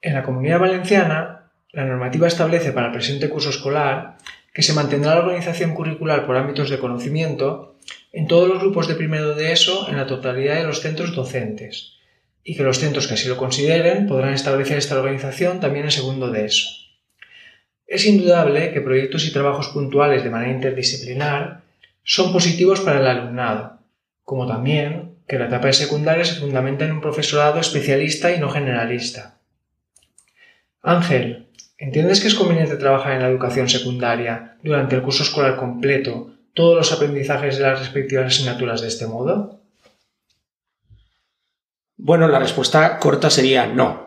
En 0.00 0.14
la 0.14 0.22
comunidad 0.22 0.60
valenciana, 0.60 1.36
La 1.76 1.84
normativa 1.84 2.26
establece 2.26 2.72
para 2.72 2.86
el 2.86 2.92
presente 2.94 3.28
curso 3.28 3.50
escolar 3.50 4.16
que 4.54 4.62
se 4.62 4.72
mantendrá 4.72 5.14
la 5.14 5.20
organización 5.20 5.74
curricular 5.74 6.24
por 6.24 6.38
ámbitos 6.38 6.70
de 6.70 6.78
conocimiento 6.78 7.76
en 8.14 8.26
todos 8.26 8.48
los 8.48 8.60
grupos 8.60 8.88
de 8.88 8.94
primero 8.94 9.34
de 9.34 9.52
ESO 9.52 9.86
en 9.90 9.98
la 9.98 10.06
totalidad 10.06 10.54
de 10.56 10.64
los 10.64 10.80
centros 10.80 11.14
docentes 11.14 11.98
y 12.42 12.56
que 12.56 12.62
los 12.62 12.78
centros 12.78 13.06
que 13.06 13.12
así 13.12 13.28
lo 13.28 13.36
consideren 13.36 14.06
podrán 14.06 14.32
establecer 14.32 14.78
esta 14.78 14.96
organización 14.96 15.60
también 15.60 15.84
en 15.84 15.90
segundo 15.90 16.30
de 16.30 16.46
ESO. 16.46 16.85
Es 17.86 18.04
indudable 18.06 18.72
que 18.72 18.80
proyectos 18.80 19.26
y 19.26 19.32
trabajos 19.32 19.68
puntuales 19.68 20.24
de 20.24 20.30
manera 20.30 20.52
interdisciplinar 20.52 21.62
son 22.02 22.32
positivos 22.32 22.80
para 22.80 23.00
el 23.00 23.06
alumnado, 23.06 23.78
como 24.24 24.46
también 24.46 25.16
que 25.28 25.38
la 25.38 25.46
etapa 25.46 25.68
de 25.68 25.72
secundaria 25.72 26.24
se 26.24 26.40
fundamenta 26.40 26.84
en 26.84 26.92
un 26.92 27.00
profesorado 27.00 27.60
especialista 27.60 28.32
y 28.32 28.38
no 28.40 28.48
generalista. 28.50 29.38
Ángel, 30.82 31.46
¿Entiendes 31.78 32.20
que 32.20 32.28
es 32.28 32.34
conveniente 32.34 32.76
trabajar 32.76 33.12
en 33.12 33.22
la 33.22 33.28
educación 33.28 33.68
secundaria 33.68 34.56
durante 34.62 34.96
el 34.96 35.02
curso 35.02 35.22
escolar 35.24 35.56
completo 35.56 36.30
todos 36.54 36.74
los 36.74 36.92
aprendizajes 36.92 37.58
de 37.58 37.64
las 37.64 37.78
respectivas 37.78 38.26
asignaturas 38.26 38.80
de 38.80 38.88
este 38.88 39.06
modo? 39.06 39.60
Bueno, 41.98 42.28
la 42.28 42.38
respuesta 42.38 42.98
corta 42.98 43.28
sería 43.28 43.66
no, 43.66 44.05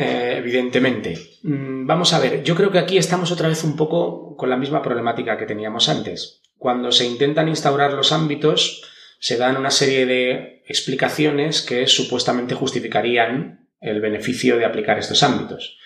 eh, 0.00 0.36
evidentemente. 0.38 1.18
Mm, 1.42 1.84
vamos 1.84 2.12
a 2.12 2.20
ver, 2.20 2.44
yo 2.44 2.54
creo 2.54 2.70
que 2.70 2.78
aquí 2.78 2.98
estamos 2.98 3.32
otra 3.32 3.48
vez 3.48 3.64
un 3.64 3.74
poco 3.74 4.36
con 4.36 4.48
la 4.48 4.56
misma 4.56 4.80
problemática 4.80 5.36
que 5.36 5.44
teníamos 5.44 5.88
antes. 5.88 6.40
Cuando 6.56 6.92
se 6.92 7.04
intentan 7.04 7.48
instaurar 7.48 7.94
los 7.94 8.12
ámbitos, 8.12 8.82
se 9.18 9.36
dan 9.36 9.56
una 9.56 9.72
serie 9.72 10.06
de 10.06 10.62
explicaciones 10.68 11.62
que 11.62 11.88
supuestamente 11.88 12.54
justificarían 12.54 13.66
el 13.80 14.00
beneficio 14.00 14.56
de 14.56 14.66
aplicar 14.66 15.00
estos 15.00 15.24
ámbitos. 15.24 15.78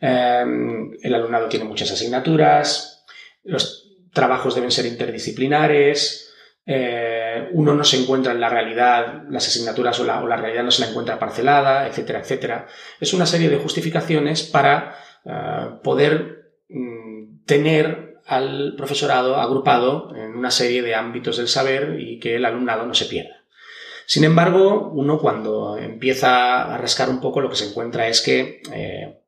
Em, 0.00 0.92
el 1.02 1.14
alumnado 1.14 1.48
tiene 1.48 1.64
muchas 1.64 1.90
asignaturas, 1.90 3.06
los 3.42 3.96
trabajos 4.12 4.54
deben 4.54 4.70
ser 4.70 4.84
interdisciplinares, 4.84 6.30
eh, 6.66 7.25
uno 7.52 7.74
no 7.74 7.84
se 7.84 8.00
encuentra 8.00 8.32
en 8.32 8.40
la 8.40 8.48
realidad, 8.48 9.24
las 9.28 9.46
asignaturas 9.46 9.98
o 10.00 10.04
la, 10.04 10.36
realidad 10.36 10.64
no 10.64 10.70
se 10.70 10.82
la 10.82 10.88
encuentra 10.88 11.18
parcelada, 11.18 11.86
etcétera, 11.86 12.20
etcétera. 12.20 12.66
Es 13.00 13.12
una 13.14 13.26
serie 13.26 13.48
de 13.48 13.58
justificaciones 13.58 14.42
para 14.42 14.96
eh, 15.24 15.70
poder 15.82 16.52
mm, 16.68 17.44
tener 17.44 18.20
al 18.26 18.74
profesorado 18.76 19.36
agrupado 19.36 20.14
en 20.16 20.36
una 20.36 20.50
serie 20.50 20.82
de 20.82 20.94
ámbitos 20.94 21.36
del 21.36 21.48
saber 21.48 22.00
y 22.00 22.18
que 22.18 22.36
el 22.36 22.44
alumnado 22.44 22.84
no 22.86 22.94
se 22.94 23.06
pierda. 23.06 23.36
Sin 24.06 24.24
embargo, 24.24 24.90
uno 24.94 25.18
cuando 25.18 25.76
empieza 25.76 26.74
a 26.74 26.78
rascar 26.78 27.10
un 27.10 27.20
poco 27.20 27.40
lo 27.40 27.50
que 27.50 27.56
se 27.56 27.68
encuentra 27.68 28.06
es 28.06 28.20
que 28.20 28.62
eh, 28.72 29.18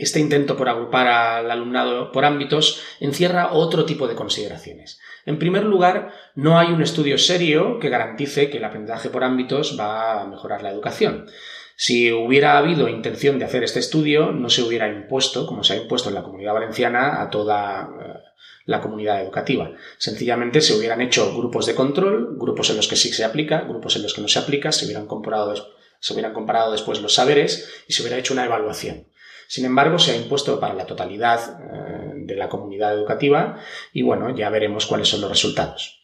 este 0.00 0.20
intento 0.20 0.56
por 0.56 0.68
agrupar 0.68 1.06
al 1.06 1.50
alumnado 1.50 2.12
por 2.12 2.24
ámbitos 2.24 2.82
encierra 3.00 3.52
otro 3.52 3.84
tipo 3.84 4.08
de 4.08 4.14
consideraciones. 4.14 4.98
En 5.26 5.38
primer 5.38 5.64
lugar, 5.64 6.12
no 6.34 6.58
hay 6.58 6.68
un 6.68 6.82
estudio 6.82 7.18
serio 7.18 7.78
que 7.78 7.90
garantice 7.90 8.50
que 8.50 8.58
el 8.58 8.64
aprendizaje 8.64 9.10
por 9.10 9.24
ámbitos 9.24 9.76
va 9.78 10.22
a 10.22 10.26
mejorar 10.26 10.62
la 10.62 10.70
educación. 10.70 11.26
Si 11.76 12.12
hubiera 12.12 12.58
habido 12.58 12.88
intención 12.88 13.38
de 13.38 13.44
hacer 13.44 13.64
este 13.64 13.78
estudio, 13.78 14.32
no 14.32 14.50
se 14.50 14.62
hubiera 14.62 14.88
impuesto, 14.88 15.46
como 15.46 15.64
se 15.64 15.74
ha 15.74 15.76
impuesto 15.76 16.08
en 16.08 16.14
la 16.14 16.22
comunidad 16.22 16.52
valenciana, 16.52 17.22
a 17.22 17.30
toda 17.30 17.88
eh, 18.00 18.18
la 18.66 18.80
comunidad 18.80 19.22
educativa. 19.22 19.72
Sencillamente 19.96 20.60
se 20.60 20.74
hubieran 20.74 21.00
hecho 21.00 21.34
grupos 21.34 21.66
de 21.66 21.74
control, 21.74 22.36
grupos 22.38 22.70
en 22.70 22.76
los 22.76 22.86
que 22.86 22.96
sí 22.96 23.12
se 23.12 23.24
aplica, 23.24 23.62
grupos 23.62 23.96
en 23.96 24.02
los 24.02 24.14
que 24.14 24.20
no 24.20 24.28
se 24.28 24.38
aplica, 24.38 24.72
se 24.72 24.84
hubieran 24.84 25.06
comparado, 25.06 25.54
se 25.98 26.12
hubieran 26.12 26.34
comparado 26.34 26.72
después 26.72 27.00
los 27.00 27.14
saberes 27.14 27.84
y 27.88 27.92
se 27.92 28.02
hubiera 28.02 28.18
hecho 28.18 28.34
una 28.34 28.44
evaluación. 28.44 29.06
Sin 29.50 29.64
embargo, 29.64 29.98
se 29.98 30.12
ha 30.12 30.16
impuesto 30.16 30.60
para 30.60 30.74
la 30.74 30.86
totalidad 30.86 31.40
eh, 31.60 32.12
de 32.14 32.36
la 32.36 32.48
comunidad 32.48 32.94
educativa 32.94 33.58
y 33.92 34.02
bueno, 34.02 34.32
ya 34.32 34.48
veremos 34.48 34.86
cuáles 34.86 35.08
son 35.08 35.22
los 35.22 35.28
resultados. 35.28 36.00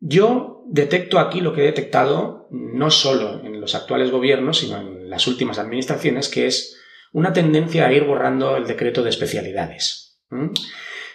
Yo 0.00 0.64
detecto 0.66 1.20
aquí 1.20 1.40
lo 1.40 1.52
que 1.52 1.60
he 1.60 1.66
detectado 1.66 2.48
no 2.50 2.90
solo 2.90 3.40
en 3.44 3.60
los 3.60 3.76
actuales 3.76 4.10
gobiernos, 4.10 4.58
sino 4.58 4.80
en 4.80 5.08
las 5.08 5.28
últimas 5.28 5.60
administraciones, 5.60 6.28
que 6.28 6.48
es 6.48 6.76
una 7.12 7.32
tendencia 7.32 7.86
a 7.86 7.92
ir 7.92 8.02
borrando 8.02 8.56
el 8.56 8.66
decreto 8.66 9.04
de 9.04 9.10
especialidades. 9.10 10.18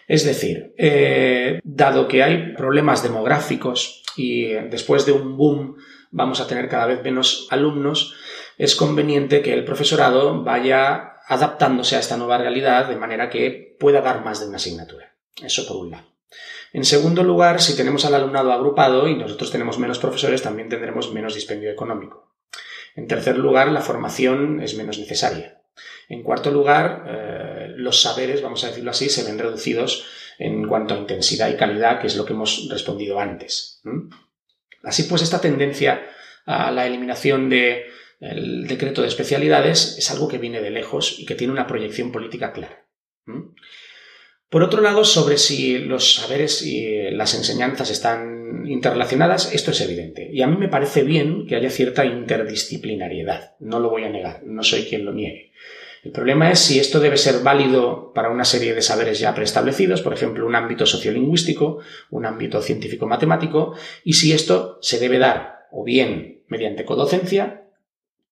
Es 0.07 0.23
decir, 0.23 0.73
eh, 0.77 1.59
dado 1.65 2.07
que 2.07 2.23
hay 2.23 2.53
problemas 2.55 3.03
demográficos 3.03 4.03
y 4.15 4.53
después 4.53 5.05
de 5.05 5.11
un 5.11 5.35
boom 5.35 5.75
vamos 6.11 6.39
a 6.39 6.47
tener 6.47 6.69
cada 6.69 6.85
vez 6.85 7.03
menos 7.03 7.49
alumnos, 7.51 8.15
es 8.57 8.73
conveniente 8.77 9.41
que 9.41 9.53
el 9.53 9.65
profesorado 9.65 10.45
vaya 10.45 11.16
adaptándose 11.27 11.95
a 11.95 11.99
esta 11.99 12.17
nueva 12.17 12.37
realidad 12.37 12.87
de 12.87 12.95
manera 12.95 13.29
que 13.29 13.75
pueda 13.79 14.01
dar 14.01 14.23
más 14.23 14.39
de 14.39 14.47
una 14.47 14.57
asignatura. 14.57 15.15
Eso 15.41 15.67
por 15.67 15.77
un 15.77 15.91
lado. 15.91 16.07
En 16.73 16.85
segundo 16.85 17.23
lugar, 17.23 17.61
si 17.61 17.75
tenemos 17.75 18.05
al 18.05 18.15
alumnado 18.15 18.51
agrupado 18.51 19.07
y 19.07 19.15
nosotros 19.15 19.51
tenemos 19.51 19.77
menos 19.77 19.99
profesores, 19.99 20.41
también 20.41 20.69
tendremos 20.69 21.13
menos 21.13 21.35
dispendio 21.35 21.71
económico. 21.71 22.33
En 22.95 23.07
tercer 23.07 23.37
lugar, 23.37 23.69
la 23.69 23.81
formación 23.81 24.61
es 24.61 24.75
menos 24.75 24.97
necesaria. 24.99 25.61
En 26.09 26.23
cuarto 26.23 26.49
lugar, 26.49 27.03
eh, 27.07 27.67
los 27.75 28.01
saberes, 28.01 28.41
vamos 28.41 28.63
a 28.63 28.67
decirlo 28.67 28.91
así, 28.91 29.09
se 29.09 29.23
ven 29.23 29.37
reducidos 29.37 30.05
en 30.39 30.67
cuanto 30.67 30.93
a 30.93 30.97
intensidad 30.97 31.49
y 31.49 31.57
calidad, 31.57 31.99
que 31.99 32.07
es 32.07 32.15
lo 32.15 32.25
que 32.25 32.33
hemos 32.33 32.67
respondido 32.69 33.19
antes. 33.19 33.81
Así 34.83 35.03
pues, 35.03 35.21
esta 35.21 35.41
tendencia 35.41 36.07
a 36.45 36.71
la 36.71 36.87
eliminación 36.87 37.49
de 37.49 37.85
el 38.19 38.67
decreto 38.67 39.01
de 39.01 39.07
especialidades 39.07 39.97
es 39.97 40.09
algo 40.11 40.27
que 40.27 40.37
viene 40.37 40.61
de 40.61 40.71
lejos 40.71 41.19
y 41.19 41.25
que 41.25 41.35
tiene 41.35 41.53
una 41.53 41.67
proyección 41.67 42.11
política 42.11 42.51
clara. 42.51 42.87
Por 44.49 44.63
otro 44.63 44.81
lado, 44.81 45.03
sobre 45.03 45.37
si 45.37 45.77
los 45.77 46.15
saberes 46.15 46.61
y 46.65 47.11
las 47.11 47.35
enseñanzas 47.35 47.91
están 47.91 48.65
interrelacionadas, 48.65 49.53
esto 49.53 49.71
es 49.71 49.81
evidente. 49.81 50.29
Y 50.31 50.41
a 50.41 50.47
mí 50.47 50.55
me 50.57 50.69
parece 50.69 51.03
bien 51.03 51.45
que 51.45 51.55
haya 51.55 51.69
cierta 51.69 52.05
interdisciplinariedad. 52.05 53.55
No 53.59 53.79
lo 53.79 53.89
voy 53.89 54.05
a 54.05 54.09
negar, 54.09 54.43
no 54.45 54.63
soy 54.63 54.83
quien 54.83 55.03
lo 55.03 55.13
niegue. 55.13 55.51
El 56.03 56.11
problema 56.11 56.49
es 56.49 56.59
si 56.59 56.79
esto 56.79 57.01
debe 57.01 57.17
ser 57.17 57.43
válido 57.43 58.13
para 58.13 58.29
una 58.29 58.45
serie 58.45 58.73
de 58.73 58.81
saberes 58.81 59.19
ya 59.19 59.35
preestablecidos, 59.35 60.01
por 60.01 60.13
ejemplo, 60.13 60.47
un 60.47 60.55
ámbito 60.55 60.85
sociolingüístico, 60.85 61.79
un 62.11 62.25
ámbito 62.25 62.61
científico-matemático, 62.61 63.73
y 64.05 64.13
si 64.13 64.31
esto 64.31 64.77
se 64.81 64.99
debe 64.99 65.19
dar 65.19 65.67
o 65.71 65.83
bien 65.83 66.43
mediante 66.47 66.85
codocencia 66.85 67.66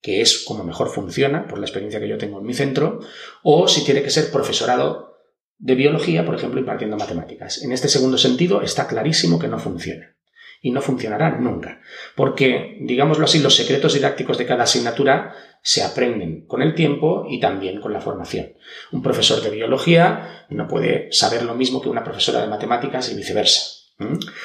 que 0.05 0.21
es 0.21 0.43
como 0.45 0.63
mejor 0.63 0.89
funciona, 0.89 1.47
por 1.47 1.57
la 1.57 1.65
experiencia 1.65 1.99
que 1.99 2.07
yo 2.07 2.19
tengo 2.19 2.37
en 2.37 2.45
mi 2.45 2.53
centro, 2.53 2.99
o 3.41 3.67
si 3.67 3.83
tiene 3.83 4.03
que 4.03 4.11
ser 4.11 4.29
profesorado 4.29 5.17
de 5.57 5.73
biología, 5.73 6.23
por 6.23 6.35
ejemplo, 6.35 6.59
impartiendo 6.59 6.95
matemáticas. 6.95 7.63
En 7.63 7.71
este 7.71 7.87
segundo 7.87 8.19
sentido 8.19 8.61
está 8.61 8.85
clarísimo 8.85 9.39
que 9.39 9.47
no 9.47 9.57
funciona. 9.57 10.15
Y 10.61 10.69
no 10.69 10.81
funcionará 10.81 11.39
nunca. 11.39 11.81
Porque, 12.15 12.77
digámoslo 12.81 13.25
así, 13.25 13.39
los 13.39 13.55
secretos 13.55 13.95
didácticos 13.95 14.37
de 14.37 14.45
cada 14.45 14.65
asignatura 14.65 15.33
se 15.63 15.81
aprenden 15.81 16.45
con 16.45 16.61
el 16.61 16.75
tiempo 16.75 17.25
y 17.27 17.39
también 17.39 17.81
con 17.81 17.91
la 17.91 17.99
formación. 17.99 18.53
Un 18.91 19.01
profesor 19.01 19.41
de 19.41 19.49
biología 19.49 20.45
no 20.49 20.67
puede 20.67 21.11
saber 21.11 21.41
lo 21.43 21.55
mismo 21.55 21.81
que 21.81 21.89
una 21.89 22.03
profesora 22.03 22.41
de 22.41 22.47
matemáticas 22.47 23.11
y 23.11 23.15
viceversa. 23.15 23.61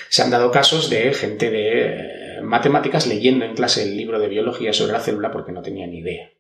Se 0.08 0.22
han 0.22 0.30
dado 0.30 0.50
casos 0.50 0.88
de 0.88 1.12
gente 1.12 1.50
de 1.50 2.19
matemáticas 2.42 3.06
leyendo 3.06 3.44
en 3.44 3.54
clase 3.54 3.82
el 3.82 3.96
libro 3.96 4.18
de 4.18 4.28
biología 4.28 4.72
sobre 4.72 4.92
la 4.92 5.00
célula 5.00 5.30
porque 5.30 5.52
no 5.52 5.62
tenía 5.62 5.86
ni 5.86 5.98
idea. 5.98 6.30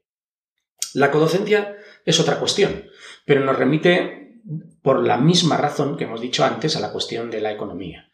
La 0.94 1.10
codocencia 1.10 1.76
es 2.04 2.20
otra 2.20 2.38
cuestión, 2.38 2.86
pero 3.24 3.44
nos 3.44 3.56
remite 3.56 4.40
por 4.82 5.06
la 5.06 5.18
misma 5.18 5.56
razón 5.56 5.96
que 5.96 6.04
hemos 6.04 6.20
dicho 6.20 6.44
antes 6.44 6.76
a 6.76 6.80
la 6.80 6.92
cuestión 6.92 7.30
de 7.30 7.40
la 7.40 7.52
economía. 7.52 8.10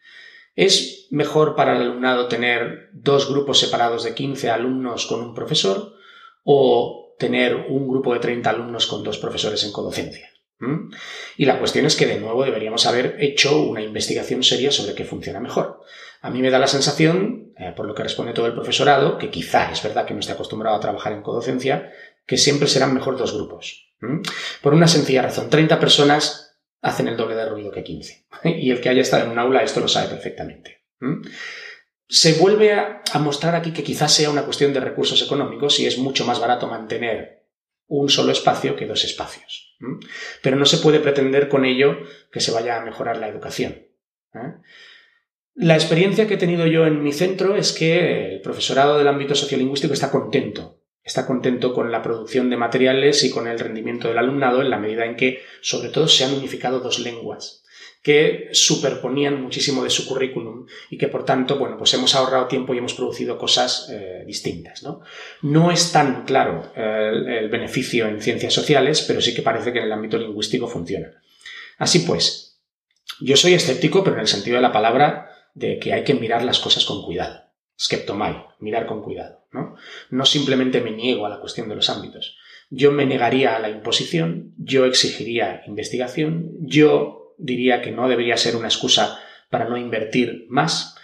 ¿Es 0.55 1.07
mejor 1.11 1.55
para 1.55 1.75
el 1.75 1.83
alumnado 1.83 2.27
tener 2.27 2.89
dos 2.93 3.29
grupos 3.29 3.59
separados 3.59 4.03
de 4.03 4.13
15 4.13 4.49
alumnos 4.49 5.05
con 5.05 5.21
un 5.21 5.33
profesor 5.33 5.93
o 6.43 7.15
tener 7.19 7.55
un 7.55 7.87
grupo 7.87 8.13
de 8.13 8.19
30 8.19 8.49
alumnos 8.49 8.87
con 8.87 9.03
dos 9.03 9.17
profesores 9.17 9.63
en 9.63 9.71
codocencia? 9.71 10.29
Y 11.37 11.45
la 11.45 11.59
cuestión 11.59 11.85
es 11.85 11.95
que 11.95 12.07
de 12.07 12.19
nuevo 12.19 12.43
deberíamos 12.43 12.87
haber 12.87 13.17
hecho 13.19 13.61
una 13.61 13.81
investigación 13.81 14.41
seria 14.41 14.71
sobre 14.71 14.95
qué 14.95 15.05
funciona 15.05 15.39
mejor. 15.39 15.81
A 16.21 16.31
mí 16.31 16.41
me 16.41 16.49
da 16.49 16.57
la 16.57 16.67
sensación, 16.67 17.46
eh, 17.59 17.73
por 17.75 17.85
lo 17.85 17.95
que 17.95 18.03
responde 18.03 18.33
todo 18.33 18.47
el 18.47 18.53
profesorado, 18.53 19.17
que 19.17 19.29
quizá 19.29 19.71
es 19.71 19.81
verdad 19.81 20.05
que 20.05 20.13
no 20.13 20.19
esté 20.19 20.33
acostumbrado 20.33 20.75
a 20.75 20.79
trabajar 20.79 21.13
en 21.13 21.21
codocencia, 21.21 21.91
que 22.25 22.37
siempre 22.37 22.67
serán 22.67 22.93
mejor 22.93 23.17
dos 23.17 23.33
grupos. 23.33 23.93
Por 24.61 24.73
una 24.73 24.87
sencilla 24.87 25.23
razón, 25.23 25.49
30 25.49 25.79
personas 25.79 26.59
hacen 26.81 27.07
el 27.07 27.17
doble 27.17 27.35
de 27.35 27.49
ruido 27.49 27.71
que 27.71 27.83
15. 27.83 28.27
Y 28.43 28.71
el 28.71 28.81
que 28.81 28.89
haya 28.89 29.01
estado 29.01 29.25
en 29.25 29.31
un 29.31 29.39
aula 29.39 29.63
esto 29.63 29.79
lo 29.79 29.87
sabe 29.87 30.09
perfectamente. 30.09 30.83
Se 32.07 32.33
vuelve 32.33 32.73
a 32.73 33.19
mostrar 33.19 33.55
aquí 33.55 33.73
que 33.73 33.83
quizás 33.83 34.13
sea 34.13 34.29
una 34.29 34.45
cuestión 34.45 34.73
de 34.73 34.79
recursos 34.79 35.21
económicos 35.21 35.79
y 35.79 35.87
es 35.87 35.97
mucho 35.97 36.25
más 36.25 36.39
barato 36.39 36.67
mantener 36.67 37.37
un 37.87 38.09
solo 38.09 38.31
espacio 38.31 38.75
que 38.75 38.85
dos 38.85 39.03
espacios. 39.03 39.75
Pero 40.41 40.57
no 40.57 40.65
se 40.65 40.77
puede 40.77 40.99
pretender 40.99 41.49
con 41.49 41.65
ello 41.65 41.97
que 42.31 42.39
se 42.39 42.51
vaya 42.51 42.77
a 42.77 42.85
mejorar 42.85 43.17
la 43.17 43.27
educación. 43.27 43.87
¿eh? 44.33 44.53
La 45.57 45.75
experiencia 45.75 46.27
que 46.27 46.35
he 46.35 46.37
tenido 46.37 46.65
yo 46.67 46.85
en 46.85 47.03
mi 47.03 47.11
centro 47.11 47.55
es 47.55 47.73
que 47.73 48.35
el 48.35 48.41
profesorado 48.41 48.97
del 48.97 49.07
ámbito 49.07 49.35
sociolingüístico 49.35 49.93
está 49.93 50.11
contento 50.11 50.77
está 51.07 51.25
contento 51.25 51.73
con 51.73 51.89
la 51.89 52.03
producción 52.03 52.49
de 52.49 52.57
materiales 52.57 53.23
y 53.23 53.31
con 53.31 53.47
el 53.47 53.57
rendimiento 53.57 54.09
del 54.09 54.17
alumnado 54.17 54.61
en 54.61 54.69
la 54.69 54.77
medida 54.77 55.05
en 55.05 55.15
que, 55.15 55.41
sobre 55.61 55.87
todo, 55.87 56.09
se 56.09 56.25
han 56.25 56.33
unificado 56.33 56.81
dos 56.81 56.99
lenguas 56.99 57.63
que 58.03 58.49
superponían 58.51 59.41
muchísimo 59.41 59.83
de 59.83 59.89
su 59.89 60.05
currículum 60.07 60.65
y 60.89 60.97
que 60.97 61.07
por 61.07 61.25
tanto, 61.25 61.57
bueno, 61.57 61.77
pues 61.77 61.93
hemos 61.93 62.13
ahorrado 62.13 62.47
tiempo 62.47 62.73
y 62.73 62.77
hemos 62.77 62.93
producido 62.93 63.37
cosas 63.37 63.89
eh, 63.89 64.23
distintas. 64.25 64.83
¿no? 64.83 65.01
no 65.41 65.71
es 65.71 65.91
tan 65.91 66.25
claro 66.25 66.71
eh, 66.75 67.39
el 67.39 67.49
beneficio 67.49 68.07
en 68.07 68.21
ciencias 68.21 68.53
sociales, 68.53 69.03
pero 69.07 69.21
sí 69.21 69.33
que 69.33 69.41
parece 69.41 69.71
que 69.71 69.79
en 69.79 69.85
el 69.85 69.91
ámbito 69.91 70.17
lingüístico 70.17 70.67
funciona. 70.67 71.21
Así 71.77 71.99
pues, 71.99 72.59
yo 73.21 73.35
soy 73.37 73.53
escéptico, 73.53 74.03
pero 74.03 74.17
en 74.17 74.21
el 74.21 74.27
sentido 74.27 74.57
de 74.57 74.61
la 74.61 74.73
palabra 74.73 75.36
de 75.57 75.79
que 75.79 75.93
hay 75.93 76.03
que 76.03 76.13
mirar 76.13 76.43
las 76.43 76.59
cosas 76.59 76.85
con 76.85 77.03
cuidado. 77.03 77.41
Skeptomai, 77.79 78.45
mirar 78.59 78.85
con 78.85 79.01
cuidado. 79.01 79.37
¿no? 79.51 79.75
no 80.09 80.25
simplemente 80.25 80.81
me 80.81 80.91
niego 80.91 81.25
a 81.25 81.29
la 81.29 81.39
cuestión 81.39 81.69
de 81.69 81.75
los 81.75 81.89
ámbitos. 81.89 82.37
Yo 82.69 82.91
me 82.91 83.05
negaría 83.05 83.55
a 83.55 83.59
la 83.59 83.69
imposición, 83.69 84.53
yo 84.57 84.85
exigiría 84.85 85.63
investigación, 85.67 86.51
yo 86.59 87.33
diría 87.37 87.81
que 87.81 87.91
no 87.91 88.07
debería 88.09 88.37
ser 88.37 88.55
una 88.55 88.67
excusa 88.67 89.19
para 89.49 89.65
no 89.65 89.77
invertir 89.77 90.45
más. 90.49 90.95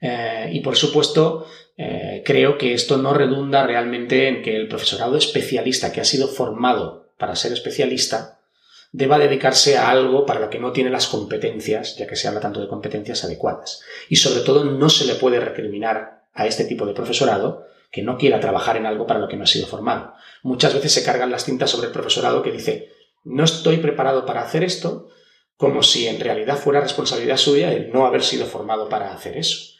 Eh, 0.00 0.50
y 0.52 0.60
por 0.60 0.76
supuesto, 0.76 1.46
eh, 1.76 2.22
creo 2.24 2.56
que 2.56 2.72
esto 2.72 2.96
no 2.96 3.12
redunda 3.12 3.66
realmente 3.66 4.28
en 4.28 4.42
que 4.42 4.56
el 4.56 4.66
profesorado 4.66 5.16
especialista 5.16 5.92
que 5.92 6.00
ha 6.00 6.04
sido 6.04 6.26
formado 6.26 7.12
para 7.18 7.36
ser 7.36 7.52
especialista 7.52 8.39
deba 8.92 9.18
dedicarse 9.18 9.76
a 9.76 9.90
algo 9.90 10.26
para 10.26 10.40
lo 10.40 10.50
que 10.50 10.58
no 10.58 10.72
tiene 10.72 10.90
las 10.90 11.06
competencias, 11.06 11.96
ya 11.96 12.06
que 12.06 12.16
se 12.16 12.28
habla 12.28 12.40
tanto 12.40 12.60
de 12.60 12.68
competencias 12.68 13.24
adecuadas. 13.24 13.80
Y 14.08 14.16
sobre 14.16 14.40
todo 14.40 14.64
no 14.64 14.90
se 14.90 15.06
le 15.06 15.14
puede 15.14 15.40
recriminar 15.40 16.24
a 16.32 16.46
este 16.46 16.64
tipo 16.64 16.86
de 16.86 16.94
profesorado 16.94 17.66
que 17.90 18.02
no 18.02 18.18
quiera 18.18 18.40
trabajar 18.40 18.76
en 18.76 18.86
algo 18.86 19.06
para 19.06 19.20
lo 19.20 19.28
que 19.28 19.36
no 19.36 19.44
ha 19.44 19.48
sido 19.48 19.66
formado. 19.66 20.14
Muchas 20.42 20.74
veces 20.74 20.92
se 20.92 21.04
cargan 21.04 21.30
las 21.30 21.44
tintas 21.44 21.70
sobre 21.70 21.88
el 21.88 21.92
profesorado 21.92 22.42
que 22.42 22.52
dice 22.52 22.88
no 23.24 23.44
estoy 23.44 23.76
preparado 23.78 24.24
para 24.24 24.42
hacer 24.42 24.64
esto, 24.64 25.08
como 25.56 25.82
si 25.82 26.06
en 26.06 26.20
realidad 26.20 26.56
fuera 26.56 26.80
responsabilidad 26.80 27.36
suya 27.36 27.72
el 27.72 27.92
no 27.92 28.06
haber 28.06 28.22
sido 28.22 28.46
formado 28.46 28.88
para 28.88 29.12
hacer 29.12 29.36
eso. 29.36 29.74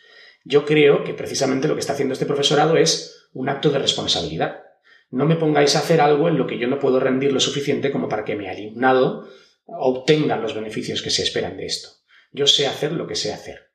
Yo 0.44 0.66
creo 0.66 1.04
que 1.04 1.14
precisamente 1.14 1.68
lo 1.68 1.74
que 1.74 1.80
está 1.80 1.94
haciendo 1.94 2.12
este 2.12 2.26
profesorado 2.26 2.76
es 2.76 3.28
un 3.32 3.48
acto 3.48 3.70
de 3.70 3.78
responsabilidad. 3.78 4.62
No 5.10 5.26
me 5.26 5.36
pongáis 5.36 5.74
a 5.74 5.80
hacer 5.80 6.00
algo 6.00 6.28
en 6.28 6.38
lo 6.38 6.46
que 6.46 6.58
yo 6.58 6.68
no 6.68 6.78
puedo 6.78 7.00
rendir 7.00 7.32
lo 7.32 7.40
suficiente 7.40 7.90
como 7.90 8.08
para 8.08 8.24
que 8.24 8.36
mi 8.36 8.46
alumnado 8.46 9.28
obtenga 9.66 10.36
los 10.36 10.54
beneficios 10.54 11.02
que 11.02 11.10
se 11.10 11.22
esperan 11.22 11.56
de 11.56 11.66
esto. 11.66 11.88
Yo 12.32 12.46
sé 12.46 12.66
hacer 12.66 12.92
lo 12.92 13.06
que 13.06 13.16
sé 13.16 13.32
hacer. 13.32 13.72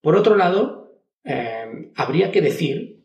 Por 0.00 0.16
otro 0.16 0.36
lado, 0.36 1.02
eh, 1.24 1.92
habría 1.94 2.32
que 2.32 2.40
decir 2.40 3.04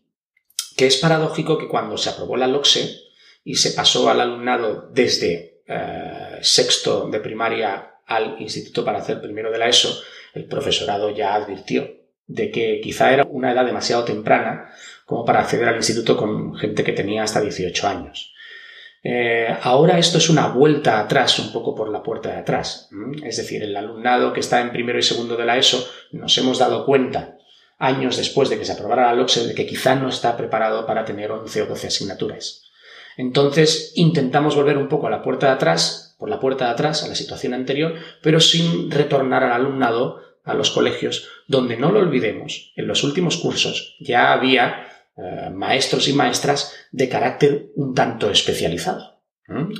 que 0.75 0.87
es 0.87 0.97
paradójico 0.97 1.57
que 1.57 1.67
cuando 1.67 1.97
se 1.97 2.09
aprobó 2.09 2.37
la 2.37 2.47
LOCSE 2.47 2.97
y 3.43 3.55
se 3.55 3.71
pasó 3.71 4.09
al 4.09 4.21
alumnado 4.21 4.89
desde 4.91 5.61
eh, 5.67 6.39
sexto 6.41 7.07
de 7.07 7.19
primaria 7.19 7.99
al 8.05 8.41
instituto 8.41 8.83
para 8.83 8.99
hacer 8.99 9.21
primero 9.21 9.51
de 9.51 9.57
la 9.59 9.69
ESO, 9.69 10.01
el 10.33 10.45
profesorado 10.45 11.11
ya 11.11 11.35
advirtió 11.35 12.00
de 12.31 12.49
que 12.49 12.79
quizá 12.81 13.13
era 13.13 13.25
una 13.25 13.51
edad 13.51 13.65
demasiado 13.65 14.03
temprana 14.03 14.69
como 15.05 15.25
para 15.25 15.41
acceder 15.41 15.67
al 15.67 15.75
instituto 15.75 16.15
con 16.15 16.55
gente 16.55 16.83
que 16.83 16.93
tenía 16.93 17.23
hasta 17.23 17.41
18 17.41 17.87
años. 17.87 18.33
Eh, 19.03 19.47
ahora 19.63 19.97
esto 19.97 20.19
es 20.19 20.29
una 20.29 20.47
vuelta 20.47 20.99
atrás, 20.99 21.39
un 21.39 21.51
poco 21.51 21.75
por 21.75 21.89
la 21.89 22.03
puerta 22.03 22.29
de 22.29 22.37
atrás. 22.37 22.89
Es 23.23 23.37
decir, 23.37 23.63
el 23.63 23.75
alumnado 23.75 24.31
que 24.31 24.39
está 24.39 24.61
en 24.61 24.71
primero 24.71 24.99
y 24.99 25.03
segundo 25.03 25.35
de 25.35 25.45
la 25.45 25.57
ESO 25.57 25.85
nos 26.11 26.37
hemos 26.37 26.59
dado 26.59 26.85
cuenta 26.85 27.37
años 27.77 28.17
después 28.17 28.49
de 28.49 28.59
que 28.59 28.65
se 28.65 28.73
aprobara 28.73 29.07
la 29.07 29.15
LOCSE 29.15 29.47
de 29.47 29.55
que 29.55 29.65
quizá 29.65 29.95
no 29.95 30.07
está 30.07 30.37
preparado 30.37 30.85
para 30.85 31.03
tener 31.03 31.31
11 31.31 31.63
o 31.63 31.65
12 31.65 31.87
asignaturas. 31.87 32.63
Entonces 33.17 33.91
intentamos 33.95 34.55
volver 34.55 34.77
un 34.77 34.87
poco 34.87 35.07
a 35.07 35.09
la 35.09 35.23
puerta 35.23 35.47
de 35.47 35.53
atrás 35.53 36.15
por 36.17 36.29
la 36.29 36.39
puerta 36.39 36.65
de 36.65 36.71
atrás 36.71 37.03
a 37.03 37.07
la 37.07 37.15
situación 37.15 37.55
anterior, 37.55 37.95
pero 38.21 38.39
sin 38.39 38.91
retornar 38.91 39.43
al 39.43 39.53
alumnado 39.53 40.21
a 40.43 40.53
los 40.53 40.71
colegios, 40.71 41.29
donde 41.47 41.77
no 41.77 41.91
lo 41.91 41.99
olvidemos, 41.99 42.73
en 42.75 42.87
los 42.87 43.03
últimos 43.03 43.37
cursos 43.37 43.95
ya 43.99 44.33
había 44.33 44.87
eh, 45.17 45.49
maestros 45.51 46.07
y 46.07 46.13
maestras 46.13 46.73
de 46.91 47.09
carácter 47.09 47.69
un 47.75 47.93
tanto 47.93 48.29
especializado. 48.29 49.11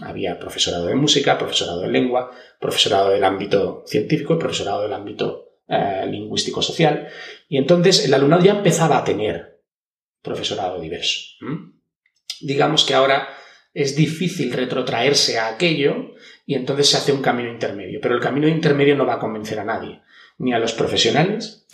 Había 0.03 0.37
profesorado 0.37 0.87
de 0.87 0.95
música, 0.95 1.37
profesorado 1.37 1.79
de 1.79 1.87
lengua, 1.87 2.29
profesorado 2.59 3.09
del 3.09 3.23
ámbito 3.23 3.85
científico, 3.87 4.37
profesorado 4.37 4.81
del 4.81 4.91
ámbito 4.91 5.61
eh, 5.65 6.05
lingüístico-social, 6.09 7.07
y 7.47 7.57
entonces 7.57 8.03
el 8.03 8.13
alumnado 8.13 8.43
ya 8.43 8.51
empezaba 8.51 8.97
a 8.97 9.05
tener 9.05 9.61
profesorado 10.21 10.81
diverso. 10.81 11.21
Digamos 12.41 12.83
que 12.83 12.95
ahora 12.95 13.29
es 13.73 13.95
difícil 13.95 14.51
retrotraerse 14.51 15.39
a 15.39 15.47
aquello 15.47 16.15
y 16.45 16.55
entonces 16.55 16.89
se 16.89 16.97
hace 16.97 17.13
un 17.13 17.21
camino 17.21 17.49
intermedio. 17.49 17.99
Pero 18.01 18.15
el 18.15 18.21
camino 18.21 18.47
intermedio 18.47 18.95
no 18.95 19.05
va 19.05 19.15
a 19.15 19.19
convencer 19.19 19.59
a 19.59 19.63
nadie, 19.63 20.01
ni 20.41 20.53
a 20.53 20.59
los 20.59 20.73
profesionales, 20.73 21.67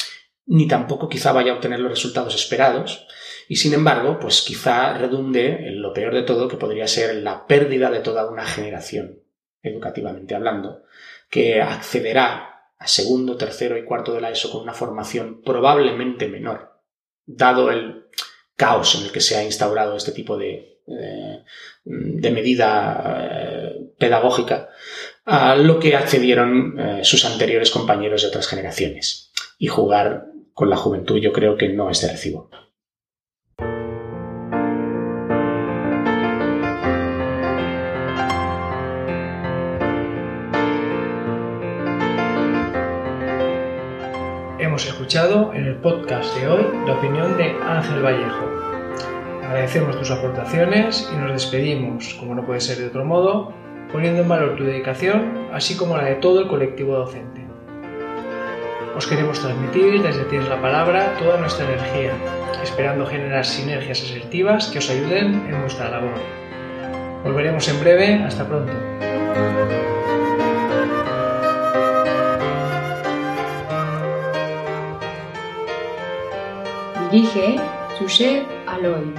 ni 0.45 0.67
tampoco 0.67 1.07
quizá 1.07 1.31
vaya 1.31 1.53
a 1.53 1.55
obtener 1.55 1.79
los 1.79 1.91
resultados 1.91 2.35
esperados, 2.35 3.07
y 3.47 3.55
sin 3.55 3.73
embargo, 3.73 4.19
pues 4.19 4.41
quizá 4.41 4.97
redunde 4.97 5.67
en 5.69 5.81
lo 5.81 5.93
peor 5.93 6.13
de 6.13 6.23
todo, 6.23 6.49
que 6.49 6.57
podría 6.57 6.85
ser 6.85 7.15
la 7.15 7.47
pérdida 7.47 7.89
de 7.89 8.01
toda 8.01 8.29
una 8.29 8.45
generación, 8.45 9.23
educativamente 9.61 10.35
hablando, 10.35 10.83
que 11.29 11.61
accederá 11.61 12.73
a 12.77 12.87
segundo, 12.87 13.37
tercero 13.37 13.77
y 13.77 13.85
cuarto 13.85 14.13
de 14.13 14.21
la 14.21 14.31
ESO 14.31 14.51
con 14.51 14.63
una 14.63 14.73
formación 14.73 15.41
probablemente 15.41 16.27
menor, 16.27 16.81
dado 17.25 17.71
el 17.71 18.07
caos 18.57 18.95
en 18.95 19.05
el 19.05 19.11
que 19.13 19.21
se 19.21 19.37
ha 19.37 19.43
instaurado 19.45 19.95
este 19.95 20.11
tipo 20.11 20.37
de, 20.37 20.81
eh, 20.87 21.43
de 21.85 22.31
medida 22.31 23.29
eh, 23.31 23.91
pedagógica 23.97 24.69
a 25.29 25.57
lo 25.57 25.77
que 25.77 25.93
accedieron 25.93 26.79
eh, 26.79 26.99
sus 27.03 27.25
anteriores 27.25 27.69
compañeros 27.69 28.21
de 28.21 28.29
otras 28.29 28.47
generaciones. 28.47 29.33
Y 29.59 29.67
jugar 29.67 30.27
con 30.53 30.69
la 30.69 30.77
juventud 30.77 31.19
yo 31.19 31.33
creo 31.33 31.57
que 31.57 31.67
no 31.67 31.89
es 31.89 32.01
de 32.01 32.07
recibo. 32.07 32.49
Hemos 44.59 44.85
escuchado 44.85 45.53
en 45.53 45.65
el 45.65 45.75
podcast 45.75 46.33
de 46.37 46.47
hoy 46.47 46.63
la 46.85 46.93
opinión 46.93 47.37
de 47.37 47.51
Ángel 47.61 48.01
Vallejo, 48.01 48.57
Agradecemos 49.43 49.97
tus 49.97 50.11
aportaciones 50.11 51.09
y 51.13 51.15
nos 51.15 51.31
despedimos, 51.31 52.13
como 52.15 52.35
no 52.35 52.45
puede 52.45 52.59
ser 52.59 52.79
de 52.79 52.87
otro 52.87 53.05
modo, 53.05 53.53
poniendo 53.91 54.21
en 54.21 54.27
valor 54.27 54.55
tu 54.55 54.63
dedicación, 54.63 55.47
así 55.53 55.77
como 55.77 55.97
la 55.97 56.05
de 56.05 56.15
todo 56.15 56.41
el 56.41 56.47
colectivo 56.47 56.95
docente. 56.95 57.45
Os 58.95 59.05
queremos 59.05 59.39
transmitir 59.39 60.01
desde 60.01 60.23
Tienes 60.25 60.49
la 60.49 60.61
Palabra 60.61 61.13
toda 61.19 61.37
nuestra 61.37 61.65
energía, 61.65 62.13
esperando 62.63 63.05
generar 63.05 63.45
sinergias 63.45 64.01
asertivas 64.01 64.67
que 64.67 64.79
os 64.79 64.89
ayuden 64.89 65.45
en 65.47 65.61
vuestra 65.61 65.89
labor. 65.89 66.15
Volveremos 67.23 67.67
en 67.67 67.79
breve, 67.79 68.23
hasta 68.23 68.47
pronto. 68.47 68.73
Dirige 77.11 77.55
Josep 77.99 78.45
Aloy. 78.65 79.13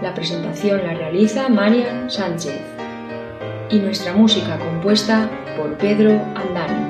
La 0.00 0.14
presentación 0.14 0.84
la 0.84 0.94
realiza 0.94 1.48
Marian 1.48 2.10
Sánchez 2.10 2.73
y 3.70 3.78
nuestra 3.78 4.12
música 4.12 4.58
compuesta 4.58 5.28
por 5.56 5.76
Pedro 5.76 6.10
Andani. 6.34 6.83